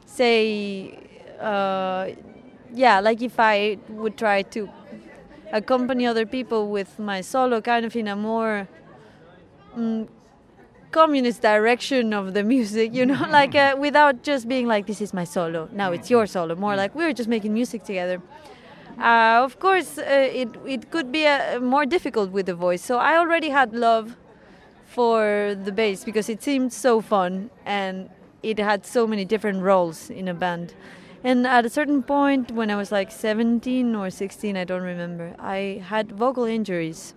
say, 0.06 0.97
uh, 1.39 2.10
yeah, 2.73 2.99
like 2.99 3.21
if 3.21 3.39
I 3.39 3.78
would 3.89 4.17
try 4.17 4.41
to 4.41 4.69
accompany 5.52 6.08
other 6.08 6.26
people 6.26 6.69
with 6.69 6.97
my 6.97 7.21
solo, 7.21 7.62
kind 7.62 7.86
of 7.86 7.95
in 7.95 8.08
a 8.08 8.15
more 8.15 8.67
mm, 9.78 10.08
communist 10.94 11.42
direction 11.42 12.14
of 12.14 12.34
the 12.34 12.44
music, 12.44 12.94
you 12.94 13.06
know, 13.06 13.26
like 13.30 13.56
uh, 13.56 13.76
without 13.78 14.24
just 14.24 14.48
being 14.48 14.68
like, 14.68 14.86
this 14.86 15.02
is 15.02 15.14
my 15.14 15.26
solo, 15.26 15.68
now 15.74 15.92
it's 15.92 16.10
your 16.10 16.26
solo, 16.28 16.56
more 16.56 16.76
like 16.76 16.96
we 16.96 17.04
were 17.04 17.14
just 17.14 17.30
making 17.30 17.54
music 17.54 17.84
together. 17.84 18.22
Uh, 19.00 19.42
of 19.44 19.60
course, 19.60 19.98
uh, 19.98 20.04
it, 20.42 20.50
it 20.66 20.92
could 20.92 21.12
be 21.12 21.26
uh 21.26 21.60
more 21.60 21.86
difficult 21.86 22.32
with 22.32 22.46
the 22.46 22.54
voice. 22.54 22.84
So 22.84 23.00
I 23.00 23.18
already 23.18 23.50
had 23.50 23.74
love 23.74 24.16
for 24.86 25.56
the 25.66 25.72
bass 25.72 26.04
because 26.04 26.30
it 26.30 26.44
seemed 26.44 26.72
so 26.72 27.02
fun 27.02 27.50
and 27.66 28.10
it 28.44 28.60
had 28.60 28.86
so 28.86 29.08
many 29.08 29.26
different 29.26 29.64
roles 29.64 30.10
in 30.12 30.28
a 30.28 30.34
band. 30.34 30.76
And 31.24 31.48
at 31.48 31.66
a 31.66 31.70
certain 31.70 32.04
point, 32.04 32.52
when 32.52 32.70
I 32.70 32.76
was 32.76 32.92
like 32.92 33.10
17 33.10 33.96
or 33.96 34.10
16, 34.10 34.58
I 34.58 34.66
don't 34.66 34.84
remember, 34.84 35.36
I 35.40 35.82
had 35.88 36.12
vocal 36.12 36.44
injuries. 36.44 37.16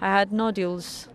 I 0.00 0.06
had 0.06 0.32
nodules. 0.32 1.07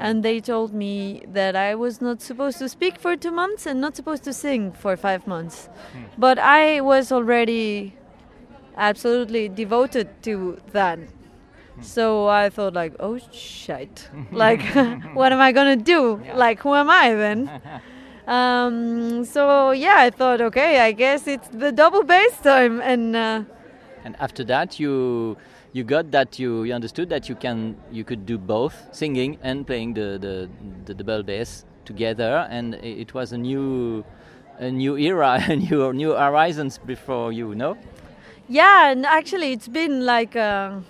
And 0.00 0.22
they 0.24 0.40
told 0.40 0.72
me 0.72 1.22
that 1.32 1.54
I 1.54 1.74
was 1.74 2.00
not 2.00 2.22
supposed 2.22 2.58
to 2.58 2.68
speak 2.68 2.98
for 2.98 3.16
two 3.16 3.30
months 3.30 3.66
and 3.66 3.80
not 3.80 3.96
supposed 3.96 4.24
to 4.24 4.32
sing 4.32 4.72
for 4.72 4.96
five 4.96 5.26
months. 5.26 5.68
But 6.16 6.38
I 6.38 6.80
was 6.80 7.12
already 7.12 7.94
absolutely 8.76 9.48
devoted 9.48 10.08
to 10.22 10.58
that. 10.72 10.98
So 11.82 12.28
I 12.28 12.50
thought 12.50 12.74
like, 12.74 12.94
oh 13.00 13.18
shit, 13.32 14.08
like 14.32 14.62
what 15.14 15.32
am 15.32 15.40
I 15.40 15.52
gonna 15.52 15.76
do? 15.76 16.22
Like 16.34 16.60
who 16.60 16.74
am 16.74 16.90
I 16.90 17.14
then? 17.14 17.60
Um, 18.26 19.24
so 19.24 19.72
yeah, 19.72 19.96
I 19.98 20.10
thought, 20.10 20.40
okay, 20.40 20.78
I 20.80 20.92
guess 20.92 21.26
it's 21.26 21.48
the 21.48 21.72
double 21.72 22.04
bass 22.04 22.38
time, 22.40 22.80
and 22.80 23.16
uh, 23.16 23.42
And 24.04 24.14
after 24.20 24.44
that, 24.44 24.78
you 24.78 25.36
you 25.72 25.84
got 25.84 26.10
that 26.10 26.38
you, 26.38 26.64
you 26.64 26.74
understood 26.74 27.08
that 27.10 27.28
you 27.28 27.34
can 27.34 27.76
you 27.92 28.04
could 28.04 28.26
do 28.26 28.38
both 28.38 28.74
singing 28.92 29.38
and 29.42 29.66
playing 29.66 29.94
the 29.94 30.18
the, 30.20 30.48
the 30.86 30.94
double 30.94 31.22
bass 31.22 31.64
together, 31.84 32.46
and 32.50 32.74
it 32.76 33.14
was 33.14 33.32
a 33.32 33.38
new 33.38 34.04
a 34.58 34.70
new 34.70 34.96
era, 34.96 35.38
a 35.48 35.56
new 35.56 35.92
new 35.92 36.12
horizons 36.12 36.78
before 36.78 37.32
you. 37.32 37.54
No. 37.54 37.76
yeah, 38.48 38.90
and 38.90 39.06
actually 39.06 39.52
it's 39.52 39.68
been 39.68 40.04
like. 40.06 40.36
Uh, 40.36 40.80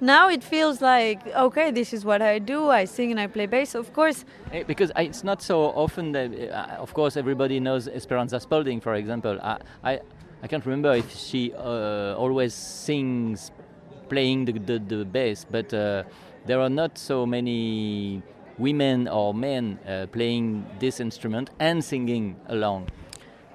now 0.00 0.28
it 0.28 0.42
feels 0.42 0.80
like 0.82 1.24
okay, 1.36 1.70
this 1.70 1.92
is 1.92 2.04
what 2.04 2.20
I 2.22 2.40
do. 2.40 2.68
I 2.70 2.86
sing 2.86 3.12
and 3.12 3.20
I 3.20 3.28
play 3.28 3.46
bass. 3.46 3.74
Of 3.76 3.92
course, 3.92 4.24
Eh, 4.52 4.64
Because 4.66 4.90
it's 4.96 5.22
not 5.22 5.40
so 5.42 5.60
often 5.76 6.10
that, 6.12 6.28
uh, 6.50 6.82
of 6.82 6.92
course, 6.92 7.16
everybody 7.16 7.60
knows 7.60 7.86
Esperanza 7.86 8.40
Spalding, 8.40 8.80
for 8.80 8.94
example. 8.94 9.38
I, 9.40 9.58
I, 9.84 10.00
I 10.42 10.48
can't 10.48 10.66
remember 10.66 10.92
if 10.94 11.08
she 11.16 11.52
uh, 11.54 12.16
always 12.18 12.52
sings 12.52 13.52
playing 14.12 14.44
the, 14.44 14.52
the, 14.52 14.78
the 14.78 15.04
bass, 15.04 15.46
but 15.50 15.72
uh, 15.72 16.04
there 16.46 16.60
are 16.60 16.68
not 16.68 16.98
so 16.98 17.24
many 17.24 18.22
women 18.58 19.08
or 19.08 19.32
men 19.32 19.78
uh, 19.88 20.06
playing 20.12 20.66
this 20.78 21.00
instrument 21.00 21.48
and 21.58 21.82
singing 21.82 22.36
along. 22.48 22.88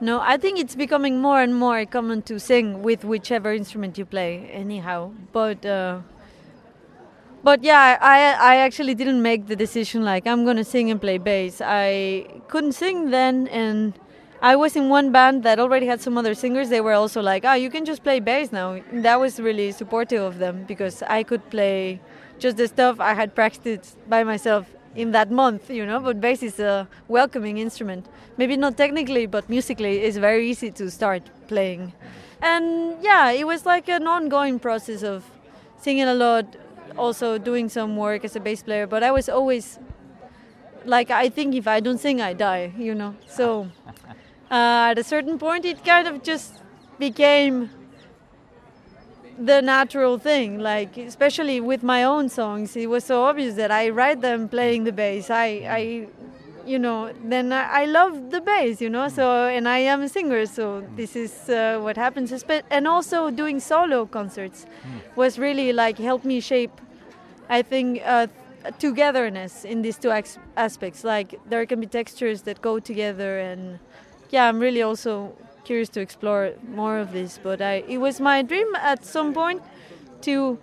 No, 0.02 0.20
I 0.20 0.38
think 0.38 0.60
it's 0.60 0.76
becoming 0.76 1.22
more 1.22 1.42
and 1.42 1.54
more 1.56 1.86
common 1.86 2.22
to 2.24 2.40
sing 2.40 2.84
with 2.84 3.04
whichever 3.04 3.54
instrument 3.54 3.98
you 3.98 4.06
play, 4.06 4.50
anyhow. 4.52 5.12
But 5.32 5.66
uh, 5.66 6.02
but 7.44 7.64
yeah, 7.64 7.98
I 8.02 8.20
I 8.54 8.56
actually 8.58 8.96
didn't 8.96 9.22
make 9.22 9.48
the 9.48 9.56
decision 9.56 10.04
like 10.04 10.28
I'm 10.28 10.46
gonna 10.46 10.64
sing 10.64 10.92
and 10.92 11.00
play 11.02 11.18
bass. 11.18 11.62
I 11.62 12.28
couldn't 12.48 12.74
sing 12.74 13.10
then, 13.10 13.48
and 13.48 13.94
I 14.42 14.56
was 14.56 14.76
in 14.76 14.90
one 14.90 15.12
band 15.12 15.44
that 15.44 15.60
already 15.60 15.88
had 15.88 16.00
some 16.02 16.18
other 16.18 16.36
singers. 16.36 16.70
They 16.70 16.82
were 16.82 16.94
also 16.94 17.22
like, 17.22 17.44
"Ah, 17.46 17.56
you 17.56 17.70
can 17.70 17.86
just 17.86 18.04
play 18.04 18.20
bass 18.20 18.52
now." 18.52 18.80
That 18.92 19.20
was 19.20 19.40
really 19.40 19.72
supportive 19.72 20.22
of 20.22 20.38
them 20.38 20.66
because 20.68 21.02
I 21.04 21.24
could 21.24 21.50
play 21.50 22.00
just 22.40 22.58
the 22.58 22.68
stuff 22.68 23.00
I 23.00 23.14
had 23.14 23.34
practiced 23.34 23.98
by 24.08 24.24
myself 24.24 24.66
in 24.96 25.12
that 25.12 25.32
month, 25.32 25.70
you 25.72 25.86
know. 25.86 26.00
But 26.00 26.22
bass 26.22 26.44
is 26.44 26.60
a 26.60 26.88
welcoming 27.08 27.58
instrument. 27.58 28.06
Maybe 28.38 28.56
not 28.58 28.78
technically, 28.78 29.26
but 29.26 29.50
musically, 29.50 30.00
it's 30.06 30.18
very 30.18 30.48
easy 30.50 30.72
to 30.72 30.92
start 30.92 31.24
playing. 31.48 31.94
And 32.42 32.98
yeah, 33.02 33.32
it 33.32 33.48
was 33.48 33.66
like 33.66 33.90
an 33.90 34.06
ongoing 34.08 34.60
process 34.60 35.02
of 35.02 35.24
singing 35.80 36.04
a 36.04 36.14
lot, 36.14 36.46
also 36.96 37.40
doing 37.40 37.70
some 37.70 37.98
work 37.98 38.24
as 38.24 38.36
a 38.36 38.40
bass 38.40 38.62
player. 38.62 38.86
But 38.86 39.02
I 39.02 39.10
was 39.10 39.30
always 39.30 39.80
like, 40.86 41.10
I 41.10 41.30
think 41.30 41.56
if 41.56 41.68
I 41.68 41.80
don't 41.80 41.98
sing, 41.98 42.22
I 42.22 42.34
die, 42.34 42.72
you 42.78 42.94
know. 42.94 43.16
So 43.28 43.68
uh, 44.52 44.90
at 44.92 44.98
a 44.98 45.04
certain 45.04 45.38
point, 45.38 45.66
it 45.66 45.84
kind 45.84 46.08
of 46.08 46.24
just 46.24 46.54
became 47.00 47.70
the 49.40 49.62
natural 49.62 50.18
thing 50.18 50.58
like 50.58 50.98
especially 50.98 51.60
with 51.62 51.84
my 51.84 52.04
own 52.04 52.28
songs. 52.30 52.76
It 52.76 52.90
was 52.90 53.04
so 53.04 53.24
obvious 53.26 53.56
that 53.56 53.72
i 53.72 53.90
write 53.90 54.22
them 54.22 54.50
playing 54.50 54.84
the 54.86 54.92
bass. 54.92 55.30
I 55.30 55.46
i 55.80 56.08
you 56.66 56.80
know 56.80 57.14
then 57.24 57.54
i, 57.54 57.84
I 57.84 57.86
love 57.86 58.32
the 58.32 58.42
bass 58.42 58.82
you 58.82 58.90
know? 58.90 59.08
So 59.10 59.48
and 59.48 59.68
i 59.70 59.78
am 59.78 60.02
a 60.02 60.10
singer 60.10 60.46
so 60.48 60.84
this 60.96 61.16
is 61.16 61.50
uh, 61.50 61.80
what 61.82 61.98
happens. 61.98 62.34
And 62.72 62.88
also 62.88 63.30
doing 63.30 63.60
solo 63.60 64.08
concerts 64.08 64.66
was 65.16 65.38
really 65.38 65.72
like 65.72 66.00
helped 66.00 66.26
me 66.26 66.40
shape 66.40 66.82
i 67.50 67.62
think 67.62 68.02
uh, 68.06 68.28
togetherness 68.80 69.64
in 69.66 69.82
these 69.82 69.98
two 69.98 70.12
aspects. 70.58 71.04
Like 71.04 71.40
there 71.50 71.66
can 71.66 71.80
be 71.80 71.88
textures 71.88 72.42
that 72.44 72.62
go 72.62 72.80
together 72.80 73.40
and 73.40 73.80
yeah 74.30 74.48
i'm 74.48 74.60
really 74.60 74.82
also 74.82 75.34
curious 75.64 75.90
to 75.90 76.00
explore 76.00 76.54
more 76.70 76.98
of 76.98 77.12
this 77.12 77.40
but 77.44 77.62
I, 77.62 77.84
it 77.88 77.98
was 77.98 78.22
my 78.22 78.42
dream 78.42 78.74
at 78.76 79.06
some 79.06 79.34
point 79.34 79.62
to 80.22 80.58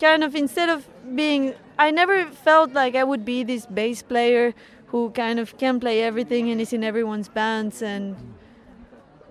kind 0.00 0.24
of 0.24 0.34
instead 0.34 0.68
of 0.68 0.88
being 1.14 1.54
i 1.78 1.90
never 1.90 2.26
felt 2.26 2.72
like 2.72 2.94
i 2.94 3.04
would 3.04 3.24
be 3.24 3.42
this 3.42 3.66
bass 3.66 4.02
player 4.02 4.54
who 4.86 5.10
kind 5.10 5.38
of 5.38 5.56
can 5.58 5.78
play 5.78 6.02
everything 6.02 6.50
and 6.50 6.60
is 6.60 6.72
in 6.72 6.82
everyone's 6.82 7.28
bands 7.28 7.82
and 7.82 8.16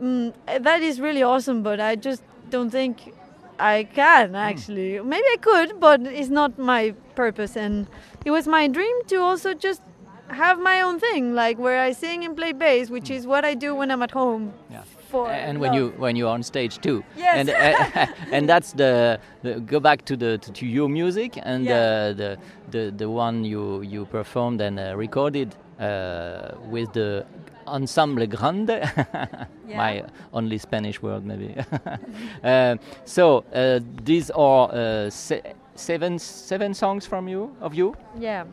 mm, 0.01 0.33
that 0.45 0.81
is 0.81 0.99
really 1.01 1.23
awesome 1.23 1.63
but 1.63 1.79
i 1.79 1.95
just 1.95 2.21
don't 2.49 2.69
think 2.69 3.13
i 3.59 3.83
can 3.83 4.35
actually. 4.35 4.99
Maybe 4.99 5.25
i 5.33 5.37
could 5.41 5.79
but 5.79 6.01
it's 6.01 6.29
not 6.29 6.57
my 6.57 6.95
purpose 7.15 7.57
and 7.57 7.87
it 8.25 8.31
was 8.31 8.47
my 8.47 8.67
dream 8.67 9.03
to 9.07 9.17
also 9.17 9.53
just 9.53 9.81
have 10.29 10.59
my 10.59 10.81
own 10.81 10.99
thing 10.99 11.33
like 11.35 11.57
where 11.57 11.79
i 11.81 11.91
sing 11.93 12.23
and 12.25 12.35
play 12.35 12.51
bass 12.53 12.89
which 12.89 13.09
is 13.09 13.25
what 13.25 13.43
i 13.45 13.53
do 13.55 13.75
when 13.75 13.89
i'm 13.91 14.01
at 14.01 14.11
home 14.11 14.53
Yeah. 14.71 14.83
for 15.11 15.29
and 15.31 15.59
when 15.59 15.71
love. 15.71 15.79
you 15.81 15.93
when 15.97 16.15
you're 16.15 16.29
on 16.33 16.43
stage 16.43 16.77
too. 16.81 17.03
Yes. 17.17 17.35
And 17.39 17.49
uh, 17.49 18.05
and 18.35 18.47
that's 18.49 18.73
the, 18.73 19.19
the 19.43 19.59
go 19.59 19.79
back 19.79 20.05
to 20.05 20.15
the 20.15 20.37
to, 20.37 20.51
to 20.51 20.65
your 20.65 20.87
music 20.89 21.31
and 21.43 21.65
Yeah. 21.65 21.73
uh, 21.73 22.13
the 22.13 22.37
the 22.71 22.91
the 22.97 23.07
one 23.09 23.43
you 23.43 23.81
you 23.81 24.05
performed 24.05 24.61
and 24.61 24.79
uh, 24.79 24.93
recorded 24.95 25.55
uh, 25.79 26.51
with 26.71 26.93
the 26.93 27.25
Ensemble 27.67 28.27
Grande. 28.27 28.81
My 29.75 30.03
only 30.33 30.57
Spanish 30.59 31.01
word 31.01 31.25
maybe. 31.25 31.55
uh, 32.43 32.75
so 33.05 33.43
uh, 33.53 33.79
these 34.05 34.29
are 34.35 34.69
uh, 34.71 35.09
se- 35.09 35.53
seven 35.75 36.19
seven 36.19 36.73
songs 36.73 37.05
from 37.07 37.27
you 37.27 37.49
of 37.61 37.73
you. 37.73 37.95
yeah 38.19 38.43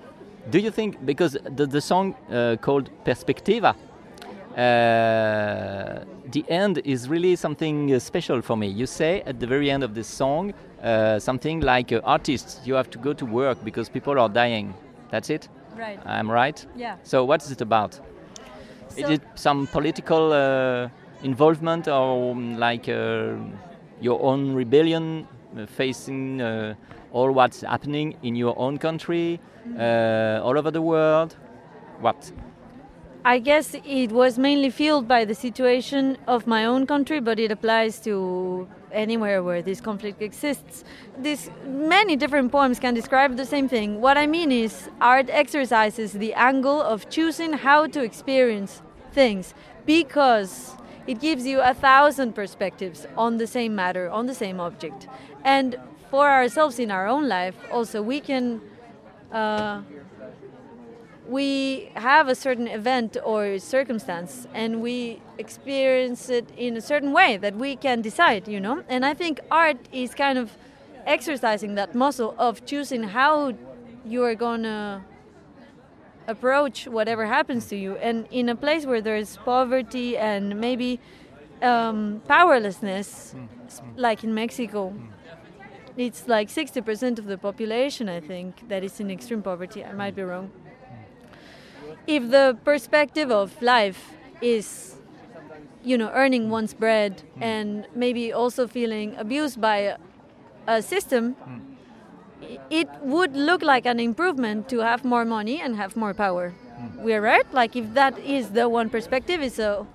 Do 0.50 0.58
you 0.58 0.70
think 0.70 1.04
because 1.04 1.36
the 1.56 1.66
the 1.66 1.80
song 1.80 2.14
uh, 2.30 2.56
called 2.60 2.90
Perspectiva, 3.04 3.74
uh, 3.74 3.76
the 6.30 6.44
end 6.48 6.78
is 6.84 7.08
really 7.08 7.34
something 7.36 7.92
uh, 7.92 7.98
special 7.98 8.42
for 8.42 8.56
me. 8.56 8.68
You 8.68 8.86
say 8.86 9.22
at 9.26 9.40
the 9.40 9.46
very 9.46 9.70
end 9.70 9.82
of 9.82 9.94
this 9.94 10.06
song 10.06 10.54
uh, 10.82 11.18
something 11.18 11.60
like 11.60 11.92
uh, 11.92 12.00
artists, 12.04 12.60
you 12.64 12.74
have 12.74 12.90
to 12.90 12.98
go 12.98 13.12
to 13.12 13.26
work 13.26 13.64
because 13.64 13.88
people 13.88 14.18
are 14.20 14.28
dying. 14.28 14.74
That's 15.10 15.30
it. 15.30 15.48
right 15.76 15.98
I'm 16.06 16.30
right. 16.30 16.64
yeah 16.76 16.96
So 17.02 17.24
what's 17.24 17.50
it 17.50 17.60
about? 17.60 18.00
is 18.96 19.10
it 19.10 19.22
some 19.34 19.66
political 19.66 20.32
uh, 20.32 20.88
involvement 21.22 21.86
or 21.88 22.30
um, 22.32 22.56
like 22.58 22.88
uh, 22.88 23.34
your 24.00 24.22
own 24.22 24.54
rebellion 24.54 25.26
facing 25.66 26.42
uh, 26.42 26.74
all 27.12 27.30
what's 27.32 27.62
happening 27.62 28.16
in 28.22 28.36
your 28.36 28.58
own 28.58 28.76
country, 28.78 29.40
uh, 29.78 30.40
all 30.42 30.58
over 30.58 30.70
the 30.70 30.82
world? 30.82 31.36
What? 32.00 32.32
I 33.24 33.40
guess 33.40 33.74
it 33.84 34.12
was 34.12 34.38
mainly 34.38 34.70
fueled 34.70 35.08
by 35.08 35.24
the 35.24 35.34
situation 35.34 36.16
of 36.28 36.46
my 36.46 36.64
own 36.64 36.86
country, 36.86 37.18
but 37.18 37.40
it 37.40 37.50
applies 37.50 37.98
to 38.02 38.68
anywhere 38.92 39.42
where 39.42 39.62
this 39.62 39.80
conflict 39.80 40.22
exists. 40.22 40.84
This 41.18 41.50
many 41.64 42.14
different 42.14 42.52
poems 42.52 42.78
can 42.78 42.94
describe 42.94 43.36
the 43.36 43.44
same 43.44 43.68
thing. 43.68 44.00
What 44.00 44.16
I 44.16 44.28
mean 44.28 44.52
is, 44.52 44.88
art 45.00 45.28
exercises 45.28 46.12
the 46.12 46.34
angle 46.34 46.80
of 46.80 47.10
choosing 47.10 47.52
how 47.54 47.88
to 47.88 48.00
experience 48.00 48.80
things 49.10 49.54
because 49.86 50.76
it 51.06 51.20
gives 51.20 51.46
you 51.46 51.60
a 51.60 51.74
thousand 51.74 52.34
perspectives 52.34 53.06
on 53.16 53.38
the 53.38 53.46
same 53.46 53.74
matter, 53.74 54.08
on 54.10 54.26
the 54.26 54.34
same 54.34 54.60
object, 54.60 55.06
and 55.44 55.76
for 56.10 56.28
ourselves 56.28 56.78
in 56.78 56.90
our 56.90 57.06
own 57.06 57.28
life, 57.28 57.56
also 57.70 58.02
we 58.02 58.20
can. 58.20 58.60
Uh, 59.32 59.82
we 61.28 61.90
have 61.94 62.28
a 62.28 62.34
certain 62.34 62.68
event 62.68 63.16
or 63.24 63.58
circumstance 63.58 64.46
and 64.54 64.80
we 64.80 65.20
experience 65.38 66.28
it 66.28 66.48
in 66.56 66.76
a 66.76 66.80
certain 66.80 67.12
way 67.12 67.36
that 67.36 67.56
we 67.56 67.74
can 67.74 68.00
decide, 68.00 68.46
you 68.46 68.60
know? 68.60 68.84
And 68.88 69.04
I 69.04 69.14
think 69.14 69.40
art 69.50 69.76
is 69.92 70.14
kind 70.14 70.38
of 70.38 70.52
exercising 71.04 71.74
that 71.74 71.94
muscle 71.94 72.34
of 72.38 72.64
choosing 72.64 73.02
how 73.02 73.54
you 74.04 74.22
are 74.22 74.34
going 74.34 74.62
to 74.62 75.00
approach 76.26 76.86
whatever 76.86 77.26
happens 77.26 77.66
to 77.66 77.76
you. 77.76 77.96
And 77.96 78.26
in 78.30 78.48
a 78.48 78.56
place 78.56 78.86
where 78.86 79.00
there's 79.00 79.36
poverty 79.38 80.16
and 80.16 80.60
maybe 80.60 81.00
um, 81.62 82.22
powerlessness, 82.28 83.34
s- 83.66 83.82
like 83.96 84.24
in 84.24 84.34
Mexico, 84.34 84.90
mm. 84.90 85.08
it's 85.96 86.28
like 86.28 86.48
60% 86.48 87.18
of 87.18 87.26
the 87.26 87.38
population, 87.38 88.08
I 88.08 88.20
think, 88.20 88.68
that 88.68 88.84
is 88.84 89.00
in 89.00 89.10
extreme 89.10 89.42
poverty. 89.42 89.84
I 89.84 89.92
might 89.92 90.14
be 90.14 90.22
mm. 90.22 90.28
wrong. 90.28 90.50
If 92.06 92.30
the 92.30 92.56
perspective 92.64 93.30
of 93.30 93.60
life 93.60 94.12
is, 94.40 94.96
you 95.84 95.98
know, 95.98 96.10
earning 96.14 96.50
one's 96.50 96.74
bread 96.74 97.22
and 97.40 97.86
maybe 97.94 98.32
also 98.32 98.66
feeling 98.68 99.16
abused 99.16 99.60
by 99.60 99.78
a, 99.78 99.96
a 100.68 100.82
system, 100.82 101.34
it 102.70 102.88
would 103.02 103.36
look 103.36 103.62
like 103.62 103.86
an 103.86 104.00
improvement 104.00 104.68
to 104.68 104.78
have 104.78 105.04
more 105.04 105.24
money 105.24 105.60
and 105.60 105.76
have 105.76 105.96
more 105.96 106.14
power. 106.14 106.50
Hmm. 106.50 107.02
We're 107.02 107.20
right? 107.20 107.46
Like, 107.52 107.76
if 107.76 107.94
that 107.94 108.18
is 108.18 108.50
the 108.50 108.68
one 108.68 108.90
perspective, 108.90 109.40
it's 109.42 109.58
a 109.58 109.86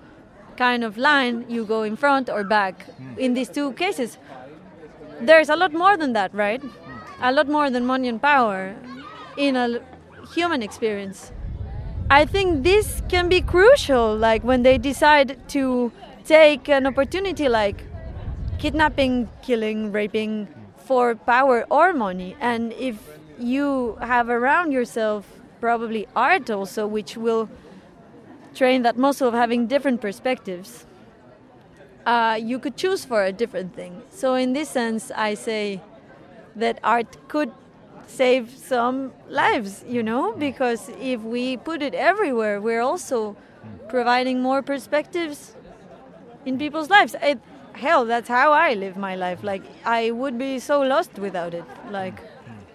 kind 0.56 0.84
of 0.84 0.98
line 0.98 1.46
you 1.48 1.64
go 1.64 1.82
in 1.82 1.96
front 1.96 2.28
or 2.28 2.44
back 2.44 2.82
hmm. 2.82 3.18
in 3.18 3.34
these 3.34 3.48
two 3.48 3.72
cases 3.72 4.18
there's 5.26 5.48
a 5.48 5.56
lot 5.56 5.72
more 5.72 5.96
than 5.96 6.12
that, 6.12 6.34
right? 6.34 6.60
Hmm. 6.60 7.24
A 7.24 7.32
lot 7.32 7.48
more 7.48 7.70
than 7.70 7.86
money 7.86 8.08
and 8.08 8.20
power 8.20 8.74
in 9.36 9.56
a 9.56 9.80
human 10.34 10.62
experience. 10.62 11.32
I 12.10 12.24
think 12.24 12.64
this 12.64 13.02
can 13.08 13.28
be 13.28 13.40
crucial, 13.40 14.16
like 14.16 14.42
when 14.44 14.62
they 14.62 14.76
decide 14.76 15.48
to 15.50 15.92
take 16.24 16.68
an 16.68 16.86
opportunity 16.86 17.48
like 17.48 17.84
kidnapping, 18.58 19.28
killing, 19.42 19.92
raping 19.92 20.48
for 20.84 21.14
power 21.14 21.66
or 21.70 21.92
money. 21.92 22.36
And 22.40 22.72
if 22.74 22.96
you 23.38 23.96
have 24.00 24.28
around 24.28 24.72
yourself 24.72 25.26
probably 25.60 26.06
art 26.14 26.50
also, 26.50 26.86
which 26.86 27.16
will 27.16 27.48
train 28.54 28.82
that 28.82 28.96
muscle 28.96 29.28
of 29.28 29.34
having 29.34 29.66
different 29.66 30.00
perspectives 30.00 30.86
uh, 32.06 32.38
you 32.40 32.58
could 32.58 32.76
choose 32.76 33.04
for 33.04 33.24
a 33.24 33.32
different 33.32 33.74
thing. 33.74 34.02
So, 34.10 34.34
in 34.34 34.52
this 34.52 34.68
sense, 34.68 35.10
I 35.14 35.34
say 35.34 35.80
that 36.56 36.78
art 36.82 37.28
could 37.28 37.52
save 38.06 38.50
some 38.50 39.12
lives, 39.28 39.84
you 39.88 40.02
know, 40.02 40.32
because 40.32 40.90
if 41.00 41.20
we 41.22 41.56
put 41.56 41.82
it 41.82 41.94
everywhere, 41.94 42.60
we're 42.60 42.82
also 42.82 43.36
providing 43.88 44.40
more 44.40 44.62
perspectives 44.62 45.54
in 46.44 46.58
people's 46.58 46.90
lives. 46.90 47.14
It, 47.22 47.38
hell, 47.74 48.04
that's 48.04 48.28
how 48.28 48.52
I 48.52 48.74
live 48.74 48.96
my 48.96 49.16
life. 49.16 49.42
Like, 49.42 49.62
I 49.84 50.10
would 50.10 50.38
be 50.38 50.58
so 50.58 50.82
lost 50.82 51.18
without 51.18 51.54
it. 51.54 51.64
Like, 51.90 52.20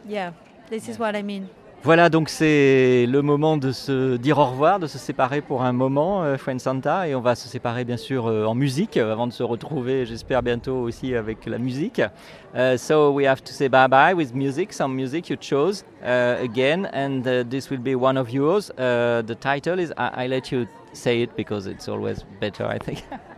yeah, 0.08 0.32
this 0.70 0.88
is 0.88 1.00
what 1.00 1.16
I 1.16 1.24
mean. 1.24 1.50
Voilà, 1.84 2.10
donc 2.10 2.28
c'est 2.28 3.06
le 3.06 3.22
moment 3.22 3.56
de 3.56 3.72
se 3.72 4.18
dire 4.18 4.40
au 4.40 4.46
revoir, 4.46 4.80
de 4.80 4.88
se 4.88 4.98
séparer 4.98 5.42
pour 5.42 5.62
un 5.62 5.74
moment, 5.74 6.24
euh, 6.24 6.36
Fuen 6.36 6.58
Santa, 6.58 7.08
et 7.08 7.14
on 7.14 7.22
va 7.22 7.36
se 7.36 7.48
séparer 7.48 7.86
bien 7.86 7.98
sûr 7.98 8.26
euh, 8.26 8.46
en 8.46 8.56
musique 8.56 8.98
euh, 8.98 9.14
avant 9.14 9.28
de 9.28 9.32
se 9.32 9.44
retrouver, 9.44 10.06
j'espère 10.06 10.42
bientôt 10.42 10.82
aussi 10.82 11.16
avec 11.16 11.46
la 11.46 11.60
musique. 11.60 12.02
Uh, 12.56 12.76
so 12.78 13.12
we 13.12 13.28
have 13.28 13.44
to 13.44 13.54
say 13.54 13.70
bye 13.70 13.88
bye 13.88 14.14
with 14.14 14.34
music, 14.34 14.74
some 14.74 14.96
music 14.96 15.30
you 15.30 15.38
chose 15.40 15.86
uh, 16.04 16.44
again, 16.44 16.90
and 16.94 17.22
uh, 17.28 17.44
this 17.48 17.70
will 17.70 17.80
be 17.80 17.96
one 17.96 18.18
of 18.18 18.32
yours. 18.32 18.72
Uh, 18.72 19.22
the 19.22 19.36
title 19.36 19.80
is 19.80 19.94
I, 19.98 20.26
I 20.26 20.28
let 20.28 20.52
you 20.52 20.66
say 20.94 21.22
it 21.22 21.36
because 21.38 21.68
it's 21.68 21.88
always 21.88 22.26
better, 22.42 22.66
I 22.66 22.80
think. 22.80 23.04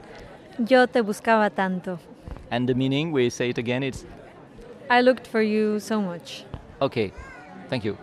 Yo 0.68 0.86
te 0.88 1.02
buscaba 1.02 1.50
tanto. 1.50 1.98
and 2.52 2.68
the 2.68 2.74
meaning, 2.74 3.12
we 3.12 3.30
say 3.30 3.50
it 3.50 3.58
again. 3.58 3.84
It's 3.84 4.06
I 4.90 5.02
looked 5.02 5.28
for 5.28 5.42
you 5.42 5.80
so 5.80 6.02
much. 6.02 6.44
Okay, 6.82 7.14
thank 7.70 7.86
you. 7.86 7.98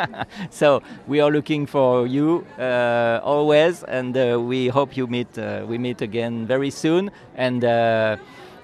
so 0.50 0.82
we 1.06 1.20
are 1.20 1.30
looking 1.30 1.66
for 1.66 2.06
you 2.06 2.46
uh, 2.58 3.20
always, 3.22 3.82
and 3.82 4.16
uh, 4.16 4.40
we 4.40 4.68
hope 4.68 4.96
you 4.96 5.06
meet. 5.06 5.36
Uh, 5.36 5.64
we 5.68 5.78
meet 5.78 6.00
again 6.00 6.46
very 6.46 6.70
soon. 6.70 7.10
And 7.34 7.64
uh, 7.64 8.16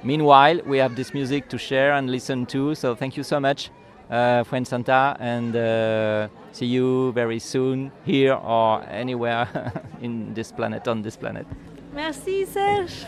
meanwhile, 0.03 0.61
we 0.64 0.78
have 0.78 0.95
this 0.95 1.12
music 1.12 1.49
to 1.49 1.59
share 1.59 1.92
and 1.92 2.11
listen 2.11 2.47
to. 2.47 2.74
So 2.74 2.95
thank 2.95 3.16
you 3.16 3.24
so 3.24 3.40
much, 3.40 3.70
uh, 4.09 4.45
Fuensanta, 4.45 5.16
and 5.18 5.57
uh, 5.57 6.28
see 6.53 6.66
you 6.66 7.12
very 7.12 7.40
soon 7.40 7.90
here 8.05 8.34
or 8.34 8.84
anywhere 8.88 9.49
in 10.01 10.32
this 10.34 10.53
planet 10.53 10.86
on 10.88 11.03
this 11.03 11.16
planet. 11.16 11.47
Merci, 11.95 12.45
Serge. 12.45 13.07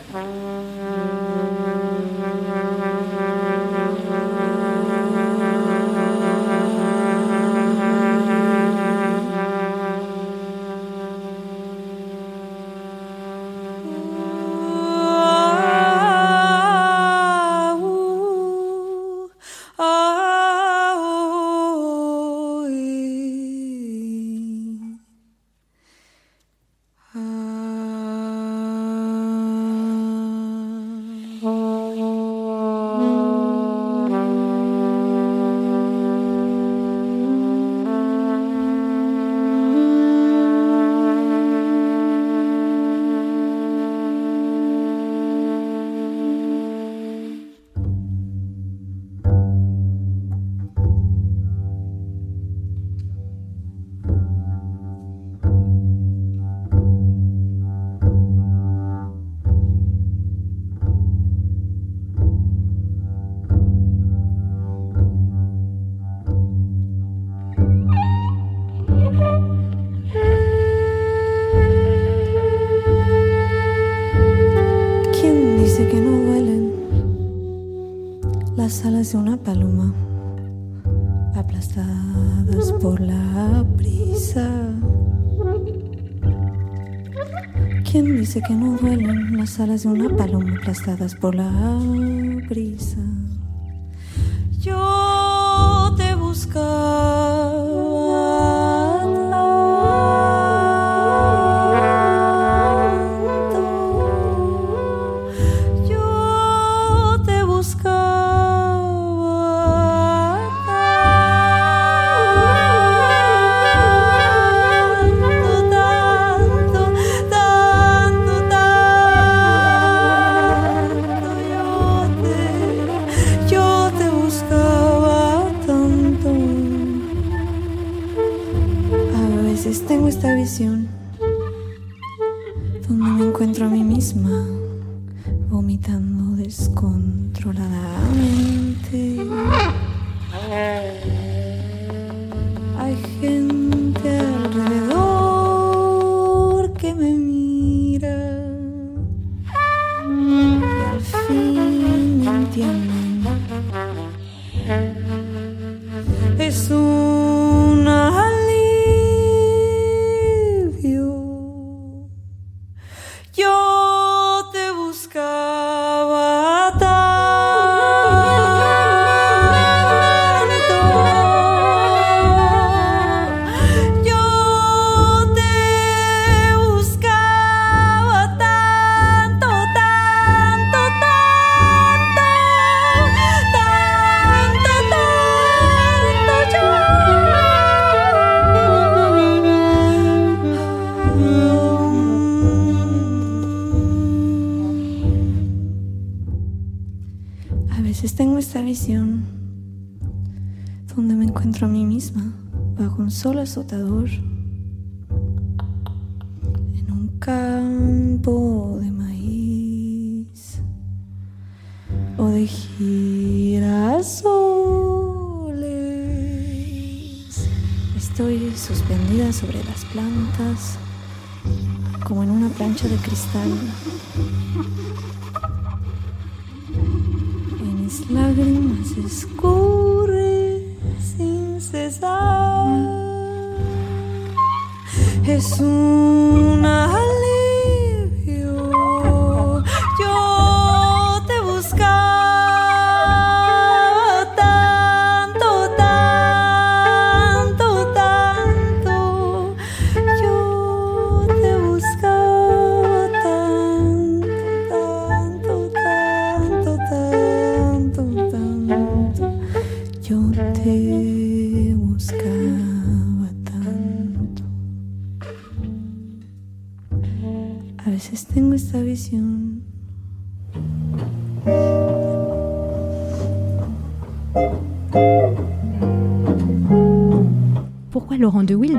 ¿Quién 87.99 88.15
dice 88.15 88.43
que 88.43 88.53
no 88.53 88.77
duelen 88.77 89.37
las 89.37 89.59
alas 89.59 89.81
de 89.81 89.89
una 89.89 90.15
paloma 90.15 90.55
aplastadas 90.59 91.15
por 91.15 91.33
la 91.33 91.49
brisa? 92.47 93.06